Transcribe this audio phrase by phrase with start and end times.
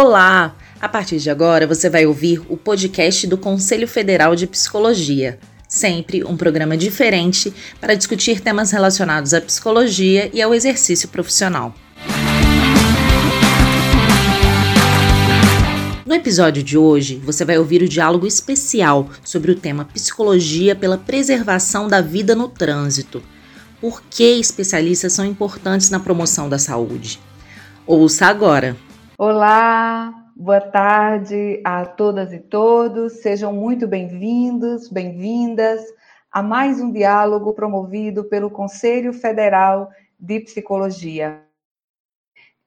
[0.00, 0.54] Olá!
[0.80, 5.40] A partir de agora você vai ouvir o podcast do Conselho Federal de Psicologia.
[5.68, 11.74] Sempre um programa diferente para discutir temas relacionados à psicologia e ao exercício profissional.
[16.06, 20.96] No episódio de hoje, você vai ouvir o diálogo especial sobre o tema Psicologia pela
[20.96, 23.20] Preservação da Vida no Trânsito.
[23.80, 27.18] Por que especialistas são importantes na promoção da saúde?
[27.84, 28.76] Ouça agora!
[29.20, 33.14] Olá, boa tarde a todas e todos.
[33.14, 35.82] Sejam muito bem-vindos, bem-vindas
[36.30, 39.90] a mais um diálogo promovido pelo Conselho Federal
[40.20, 41.42] de Psicologia.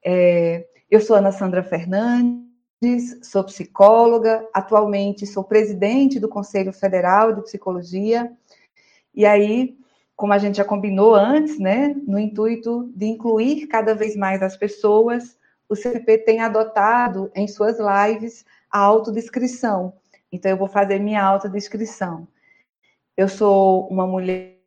[0.05, 7.43] É, eu sou Ana Sandra Fernandes, sou psicóloga, atualmente sou presidente do Conselho Federal de
[7.43, 8.29] Psicologia.
[9.15, 9.77] E aí,
[10.17, 14.57] como a gente já combinou antes, né, no intuito de incluir cada vez mais as
[14.57, 15.39] pessoas
[15.71, 19.93] o CFP tem adotado em suas lives a autodescrição.
[20.29, 22.27] Então, eu vou fazer minha autodescrição.
[23.15, 24.57] Eu sou uma mulher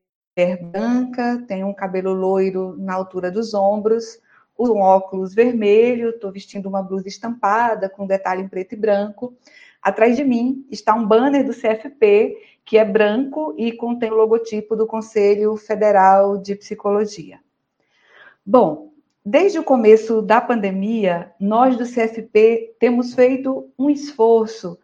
[0.63, 4.19] branca, tenho um cabelo loiro na altura dos ombros,
[4.59, 9.37] um óculos vermelho, estou vestindo uma blusa estampada com detalhe em preto e branco.
[9.83, 14.75] Atrás de mim está um banner do CFP, que é branco e contém o logotipo
[14.75, 17.41] do Conselho Federal de Psicologia.
[18.45, 18.94] Bom,
[19.27, 24.79] Desde o começo da pandemia, nós do CFP temos feito um esforço,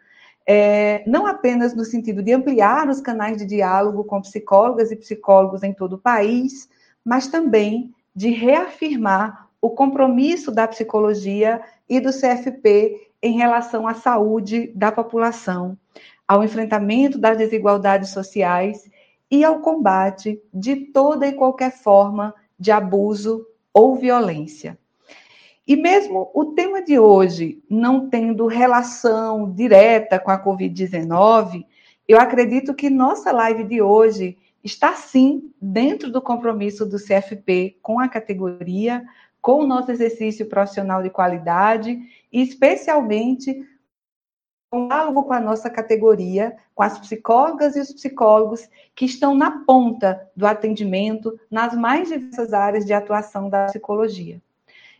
[0.46, 5.62] é, não apenas no sentido de ampliar os canais de diálogo com psicólogas e psicólogos
[5.62, 6.70] em todo o país,
[7.04, 14.72] mas também de reafirmar o compromisso da psicologia e do CFP em relação à saúde
[14.74, 15.76] da população,
[16.26, 18.88] ao enfrentamento das desigualdades sociais
[19.30, 24.78] e ao combate de toda e qualquer forma de abuso ou violência.
[25.66, 31.64] E mesmo o tema de hoje não tendo relação direta com a Covid-19,
[32.08, 38.00] eu acredito que nossa live de hoje está sim dentro do compromisso do CFP com
[38.00, 39.04] a categoria,
[39.40, 41.98] com o nosso exercício profissional de qualidade
[42.32, 43.64] e especialmente
[44.70, 49.64] com diálogo com a nossa categoria, com as psicólogas e os psicólogos que estão na
[49.64, 54.40] ponta do atendimento nas mais diversas áreas de atuação da psicologia.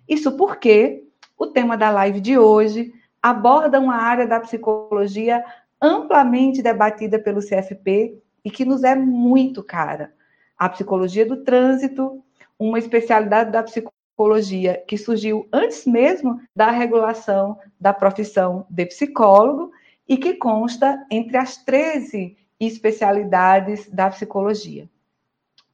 [0.09, 1.05] Isso porque
[1.39, 2.93] o tema da live de hoje
[3.23, 5.45] aborda uma área da psicologia
[5.81, 10.13] amplamente debatida pelo CFP e que nos é muito cara.
[10.59, 12.23] A psicologia do trânsito,
[12.59, 19.73] uma especialidade da psicologia psicologia que surgiu antes mesmo da regulação da profissão de psicólogo
[20.07, 24.87] e que consta entre as 13 especialidades da psicologia.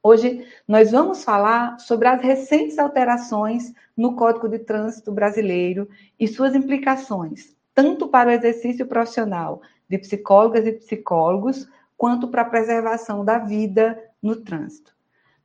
[0.01, 6.55] Hoje nós vamos falar sobre as recentes alterações no Código de Trânsito Brasileiro e suas
[6.55, 13.39] implicações, tanto para o exercício profissional de psicólogas e psicólogos, quanto para a preservação da
[13.39, 14.96] vida no trânsito.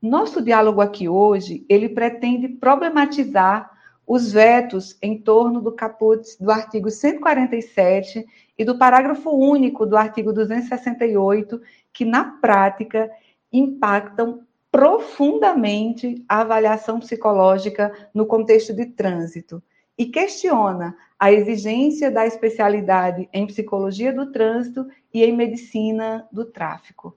[0.03, 3.71] Nosso diálogo aqui hoje, ele pretende problematizar
[4.05, 8.27] os vetos em torno do caput do artigo 147
[8.59, 11.63] e do parágrafo único do artigo 268,
[11.93, 13.09] que na prática
[13.53, 14.41] impactam
[14.73, 19.63] profundamente a avaliação psicológica no contexto de trânsito
[19.97, 27.17] e questiona a exigência da especialidade em psicologia do trânsito e em medicina do tráfico.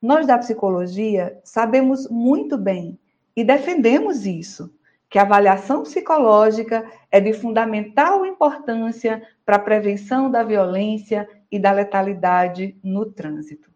[0.00, 2.98] Nós da psicologia sabemos muito bem
[3.34, 4.72] e defendemos isso,
[5.10, 11.72] que a avaliação psicológica é de fundamental importância para a prevenção da violência e da
[11.72, 13.70] letalidade no trânsito.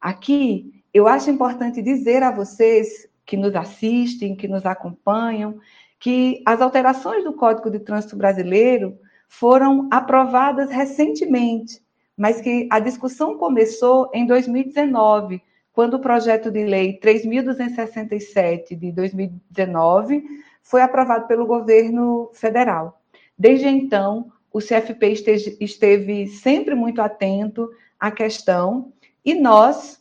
[0.00, 5.58] Aqui, eu acho importante dizer a vocês que nos assistem, que nos acompanham,
[6.00, 8.98] que as alterações do Código de Trânsito Brasileiro
[9.28, 11.80] foram aprovadas recentemente,
[12.16, 15.40] mas que a discussão começou em 2019,
[15.72, 20.24] quando o projeto de lei 3.267 de 2019
[20.62, 23.00] foi aprovado pelo governo federal.
[23.38, 25.14] Desde então, o CFP
[25.60, 28.92] esteve sempre muito atento à questão
[29.24, 30.00] e nós,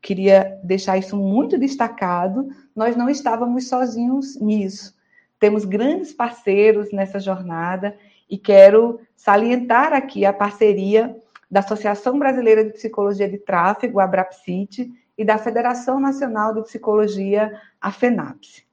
[0.00, 4.94] queria deixar isso muito destacado, nós não estávamos sozinhos nisso.
[5.38, 7.96] Temos grandes parceiros nessa jornada
[8.28, 11.16] e quero salientar aqui a parceria
[11.50, 14.90] da Associação Brasileira de Psicologia de Tráfego, a ABRAPSIT,
[15.20, 18.64] e da Federação Nacional de Psicologia, a FENAPSE.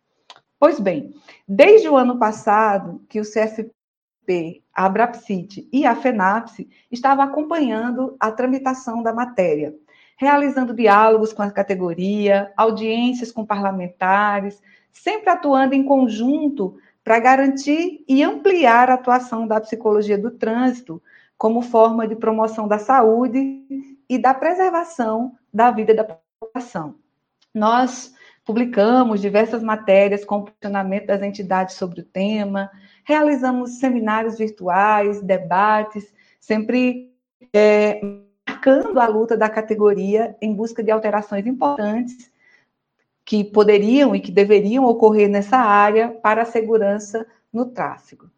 [0.58, 1.14] Pois bem,
[1.46, 8.32] desde o ano passado que o CFP, a Abrapsit e a FENAPSE estavam acompanhando a
[8.32, 9.76] tramitação da matéria,
[10.16, 18.24] realizando diálogos com a categoria, audiências com parlamentares, sempre atuando em conjunto para garantir e
[18.24, 21.04] ampliar a atuação da psicologia do trânsito
[21.38, 23.66] como forma de promoção da saúde
[24.08, 26.06] e da preservação da vida da
[26.39, 26.95] população.
[27.54, 28.13] Nós
[28.45, 32.69] publicamos diversas matérias com posicionamento das entidades sobre o tema,
[33.04, 37.13] realizamos seminários virtuais, debates, sempre
[37.54, 38.00] é,
[38.48, 42.31] marcando a luta da categoria em busca de alterações importantes
[43.25, 48.30] que poderiam e que deveriam ocorrer nessa área para a segurança no tráfego.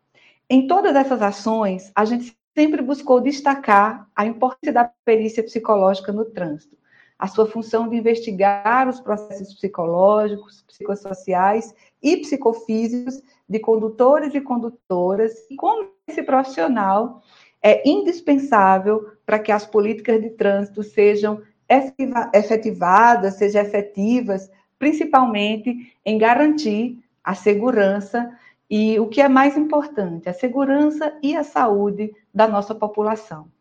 [0.50, 6.26] Em todas essas ações, a gente sempre buscou destacar a importância da perícia psicológica no
[6.26, 6.76] trânsito,
[7.20, 15.34] a sua função de investigar os processos psicológicos, psicossociais e psicofísicos de condutores e condutoras,
[15.52, 17.22] e como esse profissional
[17.62, 21.42] é indispensável para que as políticas de trânsito sejam
[22.34, 24.50] efetivadas, sejam efetivas
[24.80, 28.34] principalmente em garantir a segurança
[28.70, 33.52] e o que é mais importante, a segurança e a saúde da nossa população.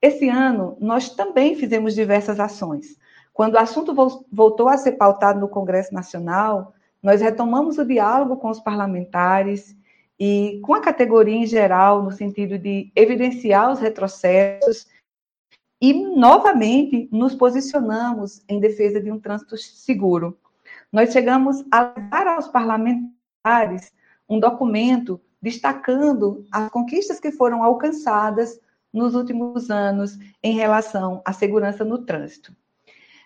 [0.00, 2.96] Esse ano, nós também fizemos diversas ações.
[3.32, 3.94] Quando o assunto
[4.30, 9.76] voltou a ser pautado no Congresso Nacional, nós retomamos o diálogo com os parlamentares
[10.18, 14.86] e com a categoria em geral, no sentido de evidenciar os retrocessos
[15.80, 20.36] e, novamente, nos posicionamos em defesa de um trânsito seguro
[20.92, 23.92] nós chegamos a dar aos parlamentares
[24.28, 28.58] um documento destacando as conquistas que foram alcançadas
[28.92, 32.52] nos últimos anos em relação à segurança no trânsito.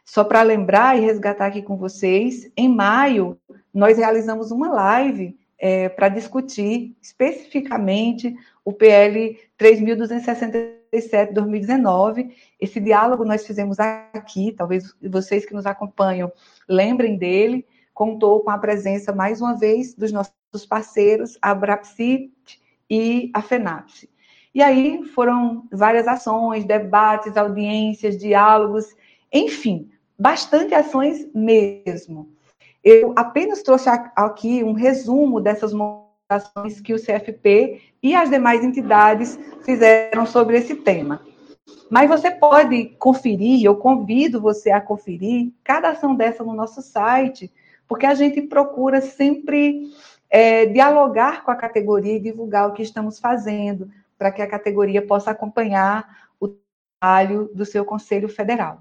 [0.05, 3.39] Só para lembrar e resgatar aqui com vocês, em maio,
[3.73, 12.33] nós realizamos uma live é, para discutir especificamente o PL 3.267-2019.
[12.61, 16.33] Esse diálogo nós fizemos aqui, talvez vocês que nos acompanham
[16.69, 17.65] lembrem dele.
[17.95, 20.33] Contou com a presença, mais uma vez, dos nossos
[20.69, 22.33] parceiros, a Brapsit
[22.91, 24.11] e a FENAPSE.
[24.55, 28.95] E aí foram várias ações, debates, audiências, diálogos,
[29.33, 32.29] enfim, bastante ações mesmo.
[32.85, 39.39] Eu apenas trouxe aqui um resumo dessas mobilizações que o CFP e as demais entidades
[39.65, 41.23] fizeram sobre esse tema.
[41.91, 47.51] Mas você pode conferir, eu convido você a conferir cada ação dessa no nosso site,
[47.87, 49.91] porque a gente procura sempre
[50.31, 53.91] é, dialogar com a categoria e divulgar o que estamos fazendo,
[54.23, 56.55] para que a categoria possa acompanhar o
[57.01, 58.81] trabalho do seu Conselho Federal.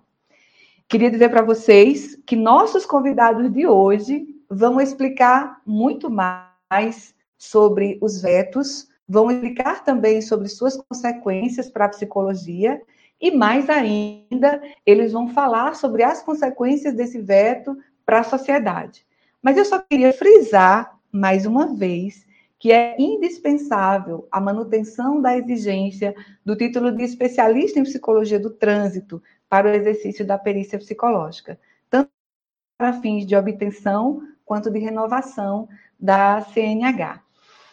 [0.88, 8.22] Queria dizer para vocês que nossos convidados de hoje vão explicar muito mais sobre os
[8.22, 12.80] vetos, vão explicar também sobre suas consequências para a psicologia
[13.20, 19.04] e mais ainda, eles vão falar sobre as consequências desse veto para a sociedade.
[19.42, 22.30] Mas eu só queria frisar mais uma vez
[22.62, 26.14] que é indispensável a manutenção da exigência
[26.46, 29.20] do título de especialista em psicologia do trânsito
[29.50, 31.60] para o exercício da perícia psicológica,
[31.90, 32.12] tanto
[32.78, 35.68] para fins de obtenção quanto de renovação
[36.00, 37.24] da CNH.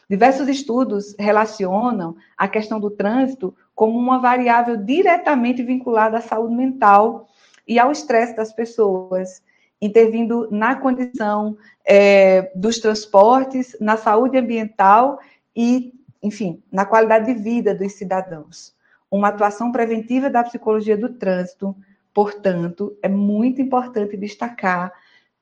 [0.08, 7.28] Diversos estudos relacionam a questão do trânsito como uma variável diretamente vinculada à saúde mental
[7.66, 9.42] e ao estresse das pessoas,
[9.80, 15.18] intervindo na condição é, dos transportes, na saúde ambiental
[15.54, 15.92] e,
[16.22, 18.74] enfim, na qualidade de vida dos cidadãos.
[19.10, 21.74] Uma atuação preventiva da psicologia do trânsito,
[22.12, 24.92] portanto, é muito importante destacar,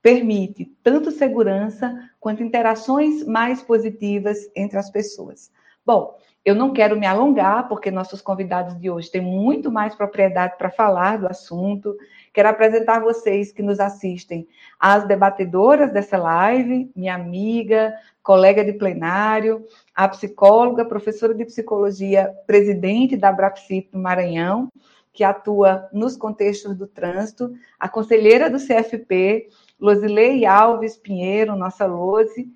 [0.03, 5.51] permite tanto segurança quanto interações mais positivas entre as pessoas.
[5.85, 6.17] Bom,
[6.47, 10.71] eu não quero me alongar, porque nossos convidados de hoje têm muito mais propriedade para
[10.71, 11.97] falar do assunto.
[12.33, 14.47] Quero apresentar vocês que nos assistem
[14.79, 23.17] as debatedoras dessa live, minha amiga, colega de plenário, a psicóloga, professora de psicologia, presidente
[23.17, 24.69] da Brapsip Maranhão,
[25.13, 29.49] que atua nos contextos do trânsito, a conselheira do CFP,
[29.81, 32.49] Losilei Alves Pinheiro, nossa Lose.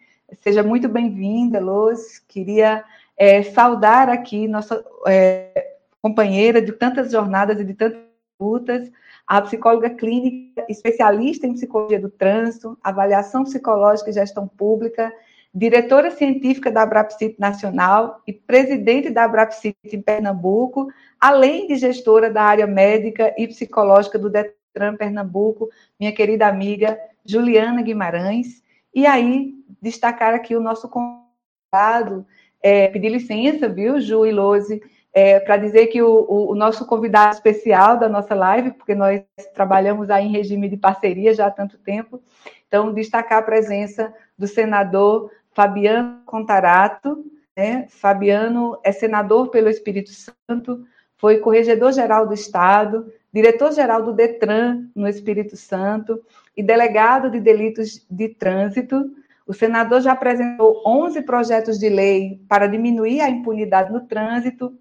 [0.43, 2.23] Seja muito bem-vinda, Lose.
[2.29, 2.85] Queria
[3.21, 8.01] é, saudar aqui nossa é, companheira de tantas jornadas e de tantas
[8.41, 8.91] lutas,
[9.27, 15.13] a psicóloga clínica, especialista em psicologia do trânsito, avaliação psicológica e gestão pública,
[15.55, 20.89] diretora científica da Abrapsit Nacional e presidente da Abrapsit em Pernambuco,
[21.21, 27.83] além de gestora da área médica e psicológica do Detran Pernambuco, minha querida amiga Juliana
[27.83, 28.63] Guimarães.
[28.95, 32.27] E aí, destacar aqui o nosso convidado,
[32.63, 37.35] é, pedir licença, viu, Ju e Lose, é, para dizer que o, o, nosso convidado
[37.35, 39.23] especial da nossa live, porque nós
[39.55, 42.23] trabalhamos aí em regime de parceria já há tanto tempo,
[42.67, 47.25] então destacar a presença do senador Fabiano Contarato.
[47.57, 47.87] Né?
[47.89, 50.85] Fabiano é senador pelo Espírito Santo,
[51.17, 56.23] foi corregedor-geral do Estado, diretor-geral do DETRAN no Espírito Santo
[56.57, 59.11] e delegado de delitos de trânsito.
[59.51, 64.79] O senador já apresentou 11 projetos de lei para diminuir a impunidade no trânsito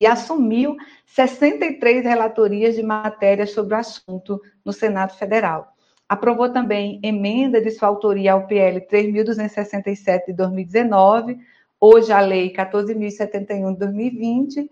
[0.00, 0.74] e assumiu
[1.06, 5.76] 63 relatorias de matérias sobre o assunto no Senado Federal.
[6.08, 11.38] Aprovou também emenda de sua autoria ao PL 3.267 de 2019,
[11.80, 14.70] hoje a Lei 14.071 de 2020,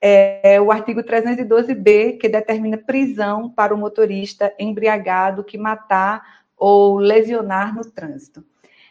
[0.00, 6.22] é, o artigo 312b, que determina prisão para o motorista embriagado que matar
[6.56, 8.42] ou lesionar no trânsito.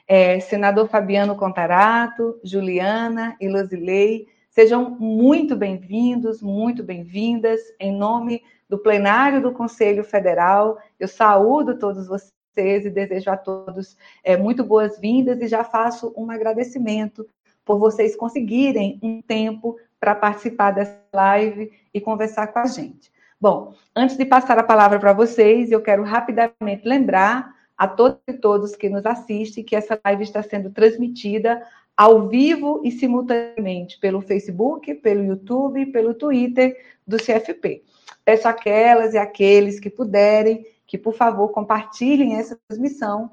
[0.07, 7.59] É, senador Fabiano Contarato, Juliana e Luzilei, sejam muito bem-vindos, muito bem-vindas.
[7.79, 13.97] Em nome do plenário do Conselho Federal, eu saúdo todos vocês e desejo a todos
[14.23, 17.25] é, muito boas-vindas e já faço um agradecimento
[17.63, 23.11] por vocês conseguirem um tempo para participar dessa live e conversar com a gente.
[23.39, 28.33] Bom, antes de passar a palavra para vocês, eu quero rapidamente lembrar a todos e
[28.33, 34.21] todos que nos assistem que essa live está sendo transmitida ao vivo e simultaneamente pelo
[34.21, 37.81] Facebook, pelo YouTube, pelo Twitter do CFP.
[38.23, 43.31] Peço aquelas e aqueles que puderem que, por favor, compartilhem essa transmissão,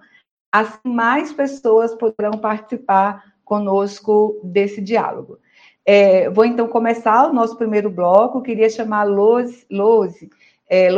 [0.51, 5.39] assim mais pessoas poderão participar conosco desse diálogo.
[5.85, 8.41] É, vou então começar o nosso primeiro bloco.
[8.41, 10.31] Queria chamar Lose, Lose,
[10.67, 10.91] é,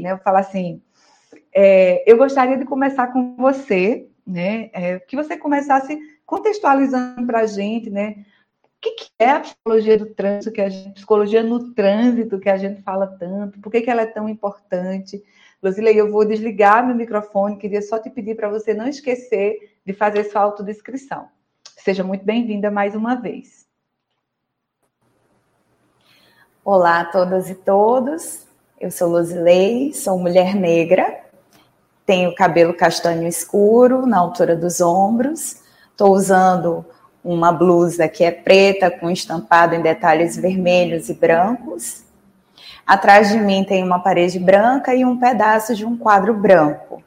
[0.00, 0.14] né?
[0.16, 0.82] Vou falar assim.
[1.54, 4.70] É, eu gostaria de começar com você, né?
[4.72, 8.24] É, que você começasse contextualizando para a gente, né?
[8.64, 12.48] O que, que, é a psicologia do trânsito, que a gente, psicologia no trânsito, que
[12.48, 15.22] a gente fala tanto, por que, que ela é tão importante?
[15.62, 19.92] Losilei, eu vou desligar meu microfone, queria só te pedir para você não esquecer de
[19.92, 21.28] fazer sua autodescrição.
[21.76, 23.66] Seja muito bem-vinda mais uma vez.
[26.64, 28.46] Olá a todas e todos.
[28.80, 31.21] Eu sou Luzilei, sou mulher negra,
[32.12, 35.62] tenho cabelo castanho escuro na altura dos ombros.
[35.90, 36.84] Estou usando
[37.24, 42.04] uma blusa que é preta com estampado em detalhes vermelhos e brancos.
[42.86, 47.02] Atrás de mim tem uma parede branca e um pedaço de um quadro branco.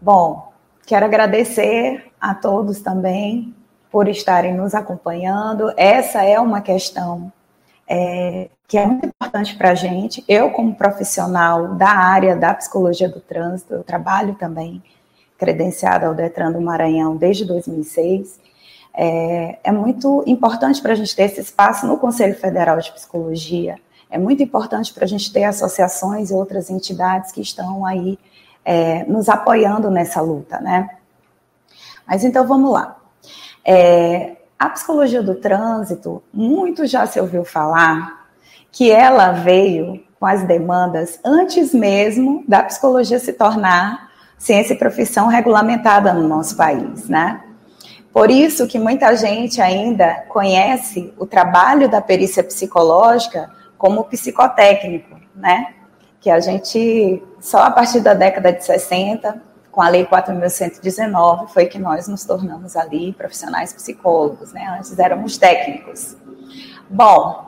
[0.00, 0.50] Bom,
[0.86, 3.54] quero agradecer a todos também
[3.90, 5.74] por estarem nos acompanhando.
[5.76, 7.30] Essa é uma questão
[7.86, 10.22] é, que é muito importante para a gente.
[10.28, 14.82] Eu, como profissional da área da psicologia do trânsito, eu trabalho também
[15.38, 18.38] credenciada ao Detran do Maranhão desde 2006.
[18.92, 23.76] É, é muito importante para a gente ter esse espaço no Conselho Federal de Psicologia.
[24.10, 28.18] É muito importante para a gente ter associações e outras entidades que estão aí
[28.62, 30.90] é, nos apoiando nessa luta, né?
[32.06, 32.98] Mas então vamos lá.
[33.64, 38.17] É, a psicologia do trânsito, muito já se ouviu falar
[38.78, 44.08] que ela veio com as demandas antes mesmo da psicologia se tornar
[44.38, 47.42] ciência e profissão regulamentada no nosso país, né?
[48.12, 55.74] Por isso que muita gente ainda conhece o trabalho da perícia psicológica como psicotécnico, né?
[56.20, 59.42] Que a gente só a partir da década de 60
[59.72, 64.68] com a Lei 4.119 foi que nós nos tornamos ali profissionais psicólogos, né?
[64.78, 66.16] Antes éramos técnicos.
[66.88, 67.47] Bom,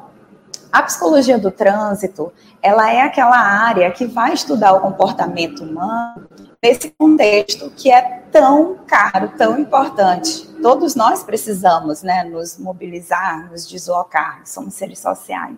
[0.73, 6.29] a psicologia do trânsito, ela é aquela área que vai estudar o comportamento humano
[6.63, 10.47] nesse contexto que é tão caro, tão importante.
[10.63, 15.57] Todos nós precisamos, né, nos mobilizar, nos deslocar, somos seres sociais.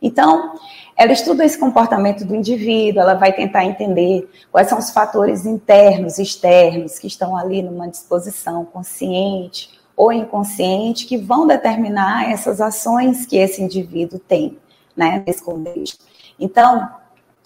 [0.00, 0.54] Então,
[0.96, 6.18] ela estuda esse comportamento do indivíduo, ela vai tentar entender quais são os fatores internos
[6.18, 13.24] e externos que estão ali numa disposição consciente ou inconsciente que vão determinar essas ações
[13.24, 14.58] que esse indivíduo tem,
[14.96, 16.04] né, nesse contexto.
[16.38, 16.88] Então,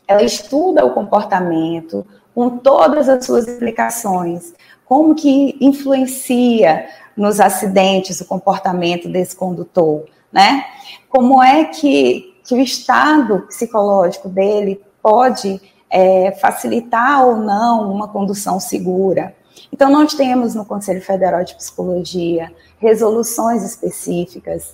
[0.06, 2.04] ela estuda o comportamento
[2.34, 4.52] com todas as suas implicações,
[4.84, 10.64] como que influencia nos acidentes o comportamento desse condutor, né?
[11.08, 18.58] Como é que que o estado psicológico dele pode é, facilitar ou não uma condução
[18.58, 19.36] segura.
[19.72, 24.72] Então, nós temos no Conselho Federal de Psicologia resoluções específicas.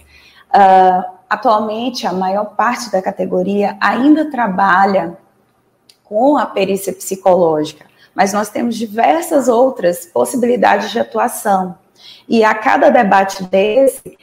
[0.48, 5.18] Uh, atualmente, a maior parte da categoria ainda trabalha
[6.04, 11.76] com a perícia psicológica, mas nós temos diversas outras possibilidades de atuação.
[12.28, 14.16] E a cada debate desse,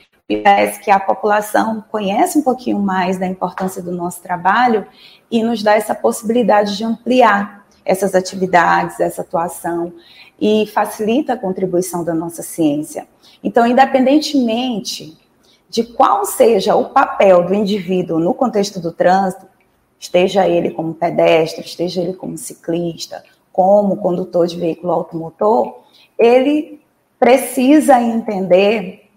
[0.43, 4.88] parece que a população conhece um pouquinho mais da importância do nosso trabalho
[5.29, 7.62] e nos dá essa possibilidade de ampliar.
[7.86, 9.91] essas atividades, essa atuação
[10.46, 13.08] e facilita a contribuição da nossa ciência.
[13.42, 15.18] Então, independentemente
[15.70, 19.48] de qual seja o papel do indivíduo no contexto do trânsito,
[19.98, 23.24] esteja ele como pedestre, esteja ele como ciclista,
[23.54, 25.86] como condutor de veículo automotor,
[26.20, 26.82] ele
[27.18, 29.10] precisa entender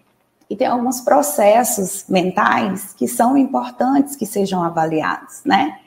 [0.49, 5.81] e tem alguns processos mentais que são importantes que sejam avaliados, né?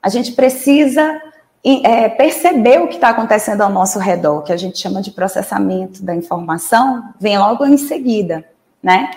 [0.00, 1.20] A gente precisa
[1.64, 6.02] é, perceber o que está acontecendo ao nosso redor, que a gente chama de processamento
[6.02, 8.44] da informação, vem logo em seguida,
[8.82, 9.10] né?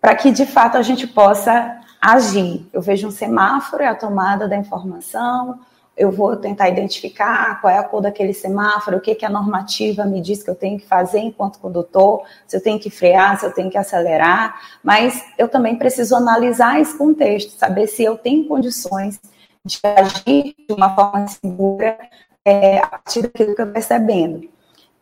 [0.00, 2.68] Para que de fato a gente possa agir.
[2.72, 5.60] Eu vejo um semáforo, é a tomada da informação,
[5.96, 10.04] eu vou tentar identificar qual é a cor daquele semáforo, o que, que a normativa
[10.04, 13.44] me diz que eu tenho que fazer enquanto condutor, se eu tenho que frear, se
[13.44, 18.48] eu tenho que acelerar, mas eu também preciso analisar esse contexto, saber se eu tenho
[18.48, 19.20] condições
[19.64, 21.98] de agir de uma forma segura
[22.44, 24.48] é, a partir daquilo que eu percebendo.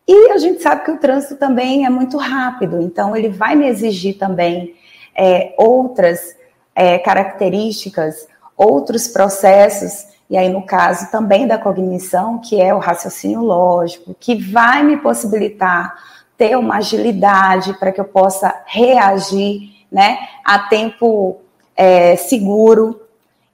[0.07, 3.67] E a gente sabe que o trânsito também é muito rápido, então ele vai me
[3.67, 4.75] exigir também
[5.15, 6.35] é, outras
[6.75, 13.41] é, características, outros processos, e aí no caso também da cognição, que é o raciocínio
[13.41, 15.95] lógico, que vai me possibilitar
[16.37, 21.41] ter uma agilidade para que eu possa reagir né, a tempo
[21.75, 23.01] é, seguro.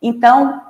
[0.01, 0.61] Então,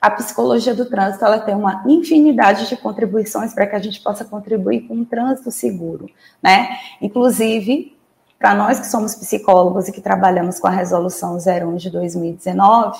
[0.00, 4.24] a psicologia do trânsito ela tem uma infinidade de contribuições para que a gente possa
[4.24, 6.08] contribuir com um trânsito seguro,
[6.42, 6.78] né?
[7.02, 7.96] Inclusive,
[8.38, 12.98] para nós que somos psicólogos e que trabalhamos com a resolução 01 de 2019,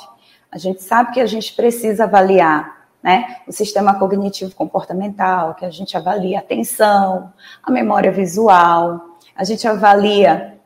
[0.52, 5.70] a gente sabe que a gente precisa avaliar né, o sistema cognitivo comportamental, que a
[5.70, 10.58] gente avalia a atenção, a memória visual, a gente avalia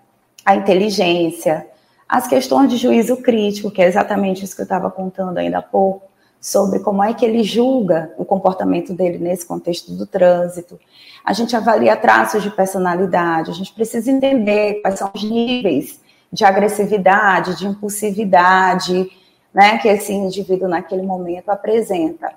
[0.44, 1.68] a inteligência,
[2.08, 5.62] as questões de juízo crítico, que é exatamente isso que eu estava contando ainda há
[5.62, 6.10] pouco,
[6.44, 10.78] sobre como é que ele julga o comportamento dele nesse contexto do trânsito.
[11.24, 16.44] A gente avalia traços de personalidade, a gente precisa entender quais são os níveis de
[16.44, 19.10] agressividade, de impulsividade,
[19.54, 22.34] né, que esse indivíduo naquele momento apresenta.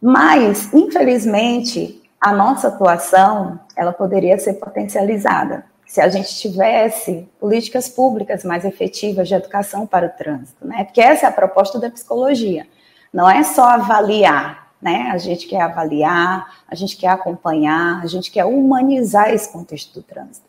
[0.00, 8.44] Mas, infelizmente, a nossa atuação, ela poderia ser potencializada se a gente tivesse políticas públicas
[8.44, 10.84] mais efetivas de educação para o trânsito, né?
[10.84, 12.64] Porque essa é a proposta da psicologia.
[13.12, 15.10] Não é só avaliar, né?
[15.12, 20.02] A gente quer avaliar, a gente quer acompanhar, a gente quer humanizar esse contexto do
[20.02, 20.46] trânsito.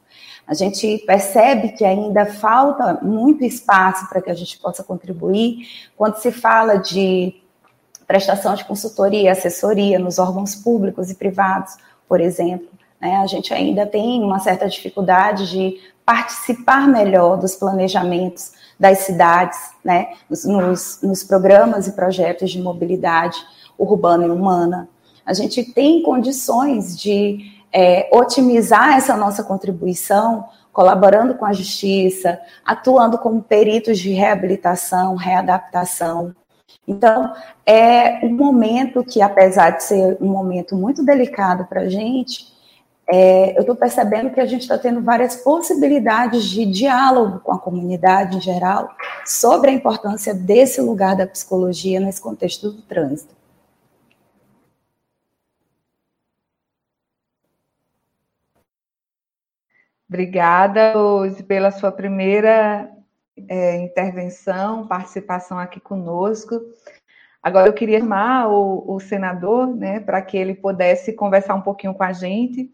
[0.47, 6.17] A gente percebe que ainda falta muito espaço para que a gente possa contribuir quando
[6.17, 7.33] se fala de
[8.05, 11.75] prestação de consultoria, assessoria nos órgãos públicos e privados,
[12.07, 12.67] por exemplo.
[12.99, 13.17] Né?
[13.17, 20.13] A gente ainda tem uma certa dificuldade de participar melhor dos planejamentos das cidades, né,
[20.29, 23.37] nos, nos, programas e projetos de mobilidade
[23.77, 24.89] urbana e humana.
[25.25, 27.39] A gente tem condições de
[27.71, 36.35] é, otimizar essa nossa contribuição, colaborando com a justiça, atuando como peritos de reabilitação, readaptação.
[36.87, 37.33] Então,
[37.65, 42.52] é um momento que, apesar de ser um momento muito delicado para a gente,
[43.05, 47.59] é, eu estou percebendo que a gente está tendo várias possibilidades de diálogo com a
[47.59, 48.89] comunidade em geral
[49.25, 53.35] sobre a importância desse lugar da psicologia nesse contexto do trânsito.
[60.07, 62.89] Obrigada, Rose, pela sua primeira
[63.49, 66.61] é, intervenção, participação aqui conosco.
[67.41, 71.93] Agora eu queria chamar o, o senador, né, para que ele pudesse conversar um pouquinho
[71.93, 72.71] com a gente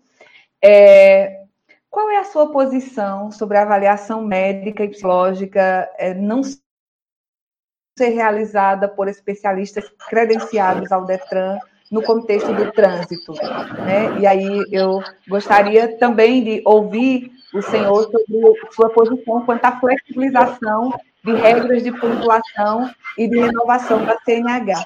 [0.63, 1.43] é,
[1.89, 8.88] qual é a sua posição sobre a avaliação médica e psicológica é, não ser realizada
[8.88, 11.58] por especialistas credenciados ao Detran
[11.91, 13.34] no contexto do trânsito?
[13.34, 14.19] Né?
[14.19, 20.93] E aí eu gostaria também de ouvir o senhor sobre sua posição quanto à flexibilização
[21.23, 24.86] de regras de pontuação e de renovação da CNH.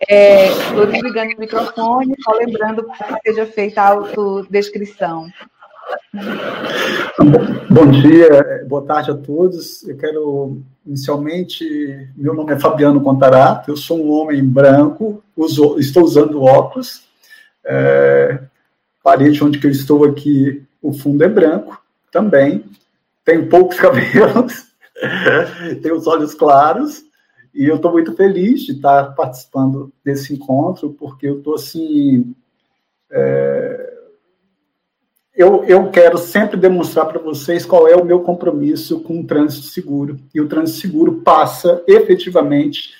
[0.00, 5.30] Estou é, desligando o microfone, só lembrando que seja feita a autodescrição.
[7.70, 9.86] Bom dia, boa tarde a todos.
[9.88, 16.04] Eu quero, inicialmente, meu nome é Fabiano Contarato, eu sou um homem branco, uso, estou
[16.04, 17.04] usando óculos.
[17.64, 18.40] É,
[19.02, 22.64] parede onde eu estou aqui, o fundo é branco também.
[23.24, 24.65] Tenho poucos cabelos,
[25.82, 27.04] tenho os olhos claros,
[27.54, 32.34] e eu estou muito feliz de estar participando desse encontro, porque eu estou assim.
[33.10, 33.94] É...
[35.34, 39.66] Eu, eu quero sempre demonstrar para vocês qual é o meu compromisso com o trânsito
[39.66, 40.18] seguro.
[40.34, 42.94] E o trânsito seguro passa efetivamente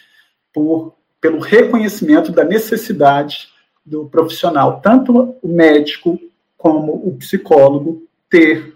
[0.53, 3.49] por pelo reconhecimento da necessidade
[3.85, 6.21] do profissional, tanto o médico
[6.57, 8.76] como o psicólogo, ter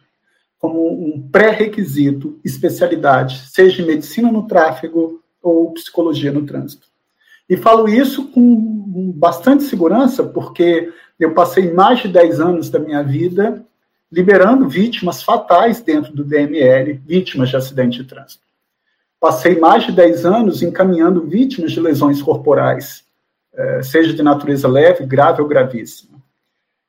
[0.60, 6.86] como um pré-requisito especialidade, seja em medicina no tráfego ou psicologia no trânsito.
[7.48, 13.02] E falo isso com bastante segurança, porque eu passei mais de 10 anos da minha
[13.02, 13.64] vida
[14.12, 18.42] liberando vítimas fatais dentro do DML, vítimas de acidente de trânsito.
[19.20, 23.04] Passei mais de 10 anos encaminhando vítimas de lesões corporais,
[23.54, 26.18] eh, seja de natureza leve, grave ou gravíssima.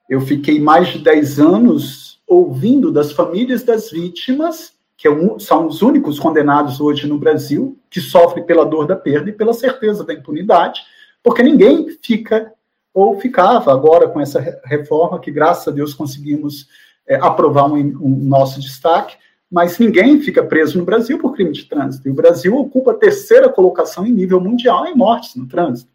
[0.10, 5.82] Eu fiquei mais de 10 anos ouvindo das famílias das vítimas, que é são os
[5.82, 10.14] únicos condenados hoje no Brasil, que sofrem pela dor da perda e pela certeza da
[10.14, 10.82] impunidade,
[11.22, 12.54] porque ninguém fica
[12.94, 16.68] ou ficava agora com essa reforma que, graças a Deus, conseguimos
[17.06, 19.18] é, aprovar um, um, nosso destaque,
[19.52, 22.08] mas ninguém fica preso no Brasil por crime de trânsito.
[22.08, 25.92] E o Brasil ocupa a terceira colocação em nível mundial em mortes no trânsito.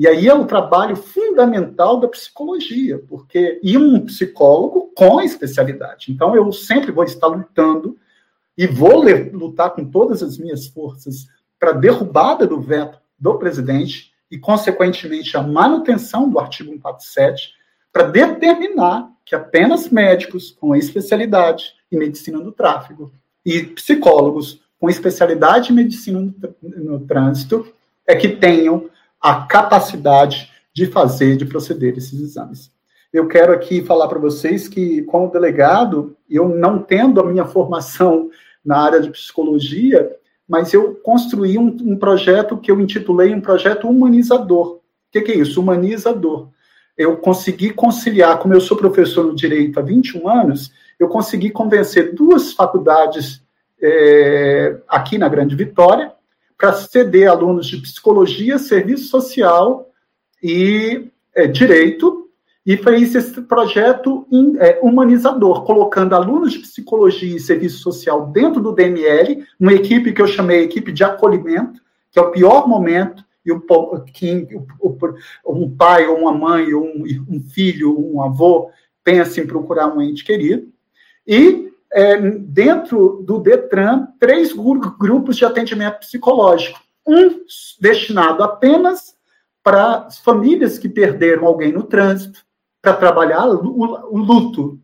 [0.00, 6.10] E aí é o trabalho fundamental da psicologia, porque e um psicólogo com especialidade.
[6.10, 7.98] Então eu sempre vou estar lutando
[8.56, 11.26] e vou lutar com todas as minhas forças
[11.58, 17.52] para a derrubada do veto do presidente e consequentemente a manutenção do artigo 147
[17.92, 23.12] para determinar que apenas médicos com especialidade em medicina do tráfego
[23.44, 27.70] e psicólogos com especialidade em medicina no trânsito
[28.06, 28.88] é que tenham
[29.20, 32.72] a capacidade de fazer, de proceder esses exames.
[33.12, 38.30] Eu quero aqui falar para vocês que, como delegado, eu não tendo a minha formação
[38.64, 40.16] na área de psicologia,
[40.48, 44.76] mas eu construí um, um projeto que eu intitulei um projeto humanizador.
[44.76, 44.80] O
[45.10, 45.60] que, que é isso?
[45.60, 46.48] Humanizador.
[46.96, 52.14] Eu consegui conciliar, como eu sou professor no direito há 21 anos, eu consegui convencer
[52.14, 53.42] duas faculdades
[53.82, 56.12] é, aqui na Grande Vitória
[56.60, 59.88] para ceder alunos de psicologia, serviço social
[60.42, 62.28] e é, direito,
[62.66, 68.60] e fez esse projeto in, é, humanizador, colocando alunos de psicologia e serviço social dentro
[68.60, 71.80] do DML, uma equipe que eu chamei equipe de acolhimento,
[72.12, 73.60] que é o pior momento e o,
[74.12, 74.46] que
[75.46, 78.70] um pai ou uma mãe ou um, um filho, um avô
[79.02, 80.68] pensa em procurar um ente querido,
[81.26, 86.80] e é, dentro do Detran, três grupos de atendimento psicológico.
[87.06, 87.40] Um
[87.80, 89.14] destinado apenas
[89.62, 92.44] para as famílias que perderam alguém no trânsito,
[92.80, 94.80] para trabalhar o, luto.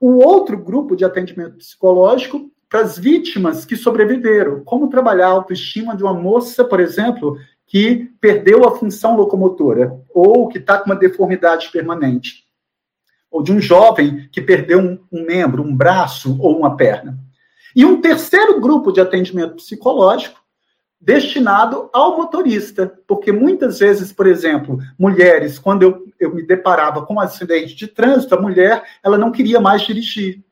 [0.00, 4.64] O outro grupo de atendimento psicológico para as vítimas que sobreviveram.
[4.64, 10.48] Como trabalhar a autoestima de uma moça, por exemplo, que perdeu a função locomotora ou
[10.48, 12.45] que está com uma deformidade permanente
[13.36, 17.18] ou de um jovem que perdeu um, um membro, um braço ou uma perna.
[17.74, 20.40] E um terceiro grupo de atendimento psicológico
[20.98, 27.14] destinado ao motorista, porque muitas vezes, por exemplo, mulheres, quando eu, eu me deparava com
[27.14, 30.42] um acidente de trânsito, a mulher ela não queria mais dirigir.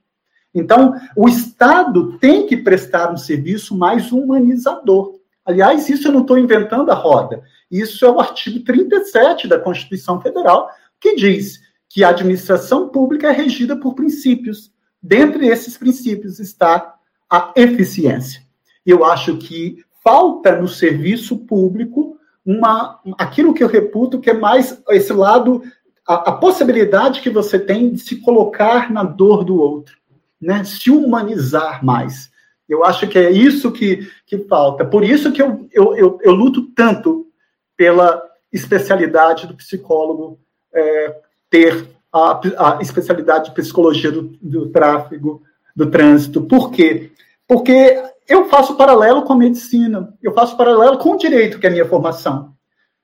[0.55, 5.14] Então, o Estado tem que prestar um serviço mais humanizador.
[5.42, 7.42] Aliás, isso eu não estou inventando a roda.
[7.70, 10.68] Isso é o artigo 37 da Constituição Federal,
[11.01, 11.63] que diz
[11.94, 14.72] que a administração pública é regida por princípios.
[15.00, 16.96] Dentre esses princípios está
[17.30, 18.42] a eficiência.
[18.85, 24.83] Eu acho que falta no serviço público uma aquilo que eu reputo que é mais
[24.90, 25.62] esse lado
[26.04, 29.96] a, a possibilidade que você tem de se colocar na dor do outro,
[30.40, 30.64] né?
[30.64, 32.28] Se humanizar mais.
[32.68, 34.85] Eu acho que é isso que, que falta.
[34.85, 37.28] Por isso que eu, eu, eu, eu luto tanto
[37.76, 38.20] pela
[38.52, 40.40] especialidade do psicólogo
[40.74, 41.20] é,
[41.55, 45.40] ter a, a especialidade de psicologia do, do tráfego,
[45.77, 46.43] do trânsito.
[46.43, 47.12] Por quê?
[47.47, 51.69] Porque eu faço paralelo com a medicina, eu faço paralelo com o direito, que é
[51.69, 52.53] a minha formação.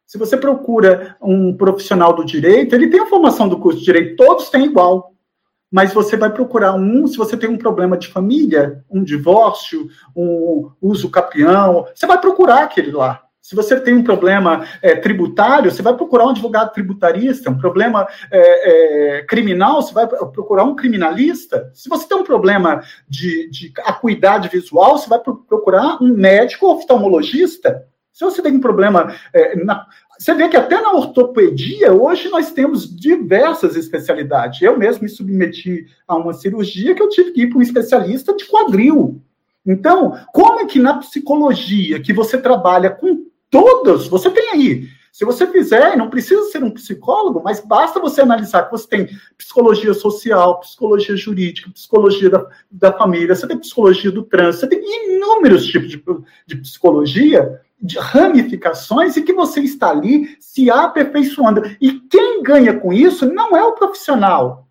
[0.05, 4.17] Se você procura um profissional do direito, ele tem a formação do curso de direito,
[4.17, 5.15] todos têm igual.
[5.71, 10.73] Mas você vai procurar um, se você tem um problema de família, um divórcio, um
[10.83, 13.23] uso capião, você vai procurar aquele lá.
[13.51, 17.51] Se você tem um problema é, tributário, você vai procurar um advogado tributarista.
[17.51, 21.69] Um problema é, é, criminal, você vai procurar um criminalista.
[21.75, 27.85] Se você tem um problema de, de acuidade visual, você vai procurar um médico oftalmologista.
[28.13, 29.13] Se você tem um problema.
[29.35, 29.85] É, na,
[30.17, 34.63] você vê que até na ortopedia, hoje nós temos diversas especialidades.
[34.63, 38.33] Eu mesmo me submeti a uma cirurgia que eu tive que ir para um especialista
[38.33, 39.21] de quadril.
[39.67, 44.89] Então, como é que na psicologia, que você trabalha com todas, você tem aí.
[45.13, 49.09] Se você fizer, não precisa ser um psicólogo, mas basta você analisar que você tem
[49.37, 55.17] psicologia social, psicologia jurídica, psicologia da, da família, você tem psicologia do trânsito, você tem
[55.17, 56.03] inúmeros tipos de,
[56.47, 57.61] de psicologia,
[57.99, 61.63] ramificações e que você está ali se aperfeiçoando.
[61.81, 64.69] E quem ganha com isso não é o profissional,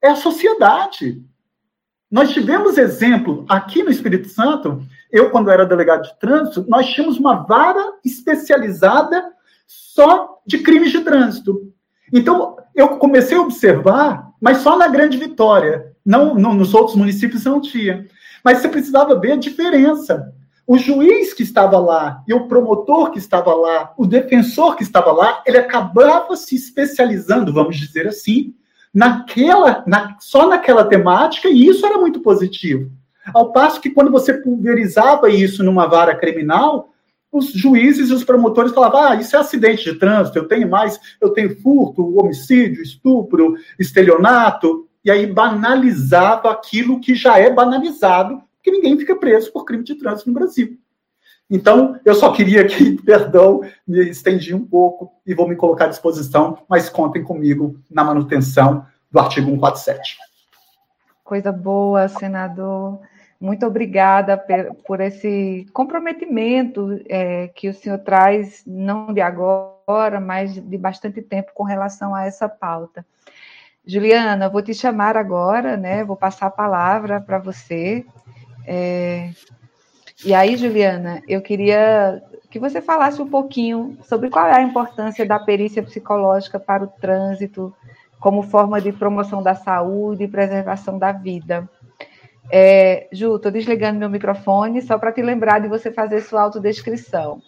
[0.00, 1.20] é a sociedade.
[2.10, 7.18] Nós tivemos exemplo aqui no Espírito Santo, eu, quando era delegado de trânsito, nós tínhamos
[7.18, 9.32] uma vara especializada
[9.66, 11.72] só de crimes de trânsito.
[12.12, 17.44] Então, eu comecei a observar, mas só na Grande Vitória, não, não nos outros municípios
[17.44, 18.06] não tinha.
[18.44, 20.32] Mas você precisava ver a diferença.
[20.66, 25.12] O juiz que estava lá e o promotor que estava lá, o defensor que estava
[25.12, 28.54] lá, ele acabava se especializando, vamos dizer assim,
[28.94, 32.90] naquela, na, só naquela temática, e isso era muito positivo.
[33.34, 36.90] Ao passo que quando você pulverizava isso numa vara criminal,
[37.32, 40.98] os juízes e os promotores falavam: ah, isso é acidente de trânsito, eu tenho mais,
[41.20, 48.70] eu tenho furto, homicídio, estupro, estelionato, e aí banalizava aquilo que já é banalizado, porque
[48.70, 50.76] ninguém fica preso por crime de trânsito no Brasil.
[51.48, 55.88] Então, eu só queria que, perdão, me estendi um pouco e vou me colocar à
[55.88, 60.16] disposição, mas contem comigo na manutenção do artigo 147.
[61.24, 63.00] Coisa boa, senador.
[63.40, 64.36] Muito obrigada
[64.86, 71.52] por esse comprometimento é, que o senhor traz, não de agora, mas de bastante tempo
[71.54, 73.04] com relação a essa pauta.
[73.86, 76.04] Juliana, vou te chamar agora, né?
[76.04, 78.04] Vou passar a palavra para você.
[78.66, 79.30] É,
[80.22, 85.24] e aí, Juliana, eu queria que você falasse um pouquinho sobre qual é a importância
[85.24, 87.74] da perícia psicológica para o trânsito
[88.18, 91.66] como forma de promoção da saúde e preservação da vida.
[92.52, 97.40] É, Ju, estou desligando meu microfone só para te lembrar de você fazer sua autodescrição.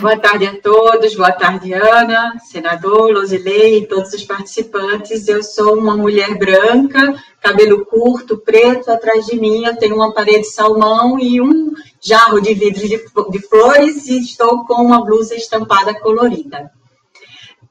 [0.00, 5.26] Boa tarde a todos, boa tarde, Ana, senador, Losilei e todos os participantes.
[5.26, 10.44] Eu sou uma mulher branca, cabelo curto, preto, atrás de mim eu tenho uma parede
[10.44, 15.92] salmão e um jarro de vidro de, de flores e estou com uma blusa estampada
[15.98, 16.70] colorida.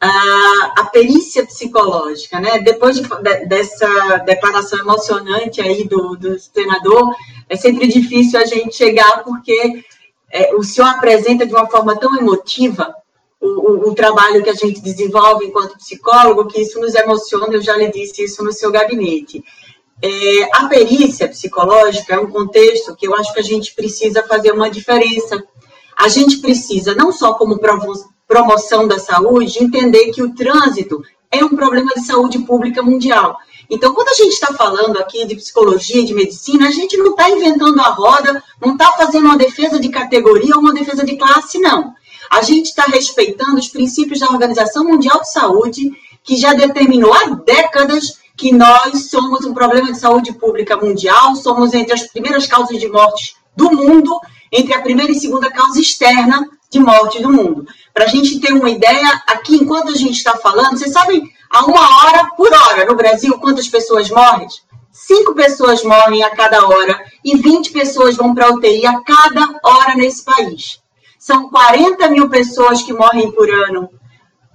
[0.03, 2.57] Ah, a perícia psicológica, né?
[2.59, 7.15] Depois de, de, dessa declaração emocionante aí do, do senador,
[7.47, 9.83] é sempre difícil a gente chegar porque
[10.31, 12.95] é, o senhor apresenta de uma forma tão emotiva
[13.39, 17.61] o, o, o, trabalho que a gente desenvolve enquanto psicólogo, que isso nos emociona, eu
[17.61, 19.43] já lhe disse isso no seu gabinete.
[20.01, 20.09] É,
[20.53, 24.69] a perícia psicológica é um contexto que eu acho que a gente precisa fazer uma
[24.69, 25.43] diferença.
[25.95, 27.59] A gente precisa, não só como
[28.31, 33.37] promoção da saúde, entender que o trânsito é um problema de saúde pública mundial.
[33.69, 37.29] Então, quando a gente está falando aqui de psicologia, de medicina, a gente não está
[37.29, 41.59] inventando a roda, não está fazendo uma defesa de categoria ou uma defesa de classe,
[41.59, 41.93] não.
[42.29, 45.91] A gente está respeitando os princípios da Organização Mundial de Saúde,
[46.23, 51.73] que já determinou há décadas que nós somos um problema de saúde pública mundial, somos
[51.73, 54.17] entre as primeiras causas de morte do mundo,
[54.51, 57.65] entre a primeira e segunda causa externa de morte do mundo.
[57.93, 61.65] Para a gente ter uma ideia, aqui, enquanto a gente está falando, vocês sabem a
[61.65, 64.47] uma hora por hora no Brasil, quantas pessoas morrem?
[64.91, 69.47] Cinco pessoas morrem a cada hora e 20 pessoas vão para a UTI a cada
[69.63, 70.81] hora nesse país.
[71.17, 73.89] São 40 mil pessoas que morrem por ano.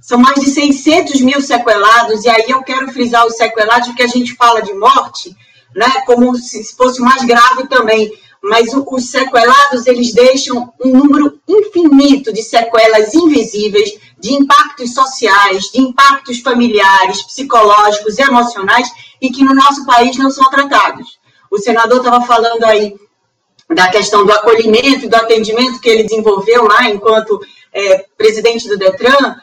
[0.00, 4.08] São mais de 600 mil sequelados, e aí eu quero frisar os sequelados, porque a
[4.08, 5.34] gente fala de morte,
[5.74, 8.10] né, como se fosse mais grave também
[8.48, 15.80] mas os sequelados eles deixam um número infinito de sequelas invisíveis, de impactos sociais, de
[15.80, 18.88] impactos familiares, psicológicos, emocionais
[19.20, 21.18] e que no nosso país não são tratados.
[21.50, 22.94] O senador estava falando aí
[23.68, 27.40] da questão do acolhimento e do atendimento que ele desenvolveu lá enquanto
[27.72, 29.36] é, presidente do Detran,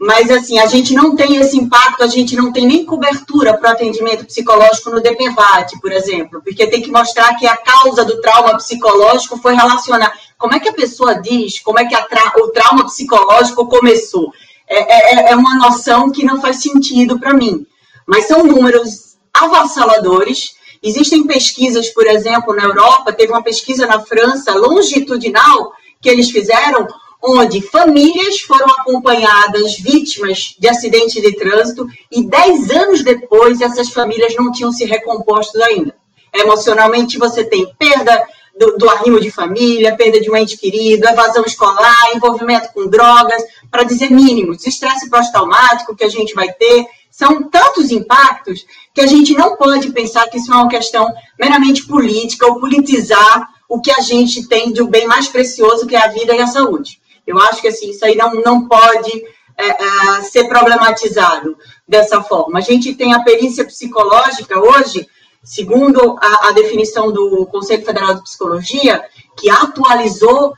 [0.00, 3.68] mas assim, a gente não tem esse impacto, a gente não tem nem cobertura para
[3.68, 8.18] o atendimento psicológico no DPVAT, por exemplo, porque tem que mostrar que a causa do
[8.22, 10.10] trauma psicológico foi relacionada.
[10.38, 14.32] Como é que a pessoa diz como é que tra o trauma psicológico começou?
[14.66, 17.66] É, é, é uma noção que não faz sentido para mim.
[18.06, 20.54] Mas são números avassaladores.
[20.82, 26.88] Existem pesquisas, por exemplo, na Europa, teve uma pesquisa na França longitudinal que eles fizeram,
[27.22, 34.34] onde famílias foram acompanhadas vítimas de acidente de trânsito e dez anos depois essas famílias
[34.34, 35.94] não tinham se recomposto ainda.
[36.32, 38.22] Emocionalmente você tem perda
[38.58, 43.42] do, do arrimo de família, perda de um ente querido, evasão escolar, envolvimento com drogas,
[43.70, 49.06] para dizer mínimos, estresse pós-traumático que a gente vai ter, são tantos impactos que a
[49.06, 51.06] gente não pode pensar que isso é uma questão
[51.38, 55.94] meramente política ou politizar o que a gente tem de um bem mais precioso que
[55.94, 57.00] é a vida e a saúde.
[57.30, 59.24] Eu acho que assim, isso aí não, não pode
[59.56, 62.58] é, é, ser problematizado dessa forma.
[62.58, 65.06] A gente tem a perícia psicológica hoje,
[65.42, 69.04] segundo a, a definição do Conselho Federal de Psicologia,
[69.36, 70.54] que atualizou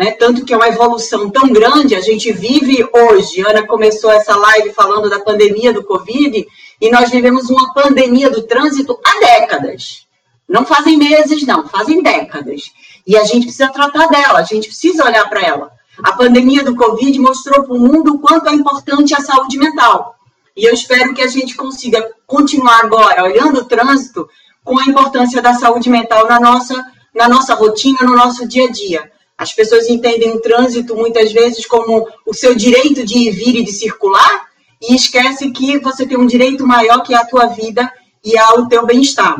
[0.00, 0.12] né?
[0.12, 3.42] Tanto que é uma evolução tão grande, a gente vive hoje.
[3.42, 6.46] Ana começou essa live falando da pandemia do Covid,
[6.80, 10.06] e nós vivemos uma pandemia do trânsito há décadas.
[10.48, 12.72] Não fazem meses, não, fazem décadas.
[13.06, 15.70] E a gente precisa tratar dela, a gente precisa olhar para ela.
[16.02, 20.16] A pandemia do Covid mostrou para o mundo o quanto é importante a saúde mental.
[20.56, 24.28] E eu espero que a gente consiga continuar agora olhando o trânsito
[24.64, 26.84] com a importância da saúde mental na nossa,
[27.14, 29.10] na nossa rotina, no nosso dia a dia.
[29.36, 33.64] As pessoas entendem o trânsito muitas vezes como o seu direito de ir, vir e
[33.64, 34.48] de circular
[34.82, 37.90] e esquece que você tem um direito maior que é a tua vida
[38.22, 39.36] e ao teu bem-estar.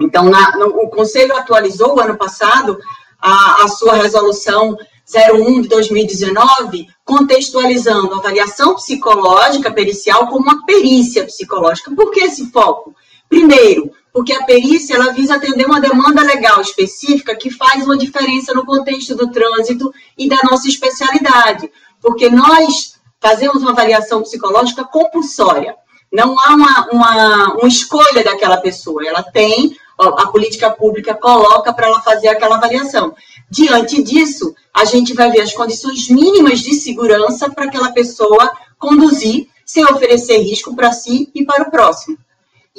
[0.00, 2.78] Então, na, no, o Conselho atualizou ano passado
[3.20, 4.76] a, a sua resolução
[5.14, 11.90] 01 de 2019, contextualizando a avaliação psicológica pericial como uma perícia psicológica.
[11.94, 12.94] Por que esse foco?
[13.28, 18.52] Primeiro, porque a perícia ela visa atender uma demanda legal específica que faz uma diferença
[18.52, 25.74] no contexto do trânsito e da nossa especialidade, porque nós fazemos uma avaliação psicológica compulsória.
[26.12, 31.86] Não há uma, uma, uma escolha daquela pessoa, ela tem, a política pública coloca para
[31.86, 33.14] ela fazer aquela avaliação.
[33.50, 39.48] Diante disso, a gente vai ver as condições mínimas de segurança para aquela pessoa conduzir
[39.64, 42.16] sem oferecer risco para si e para o próximo.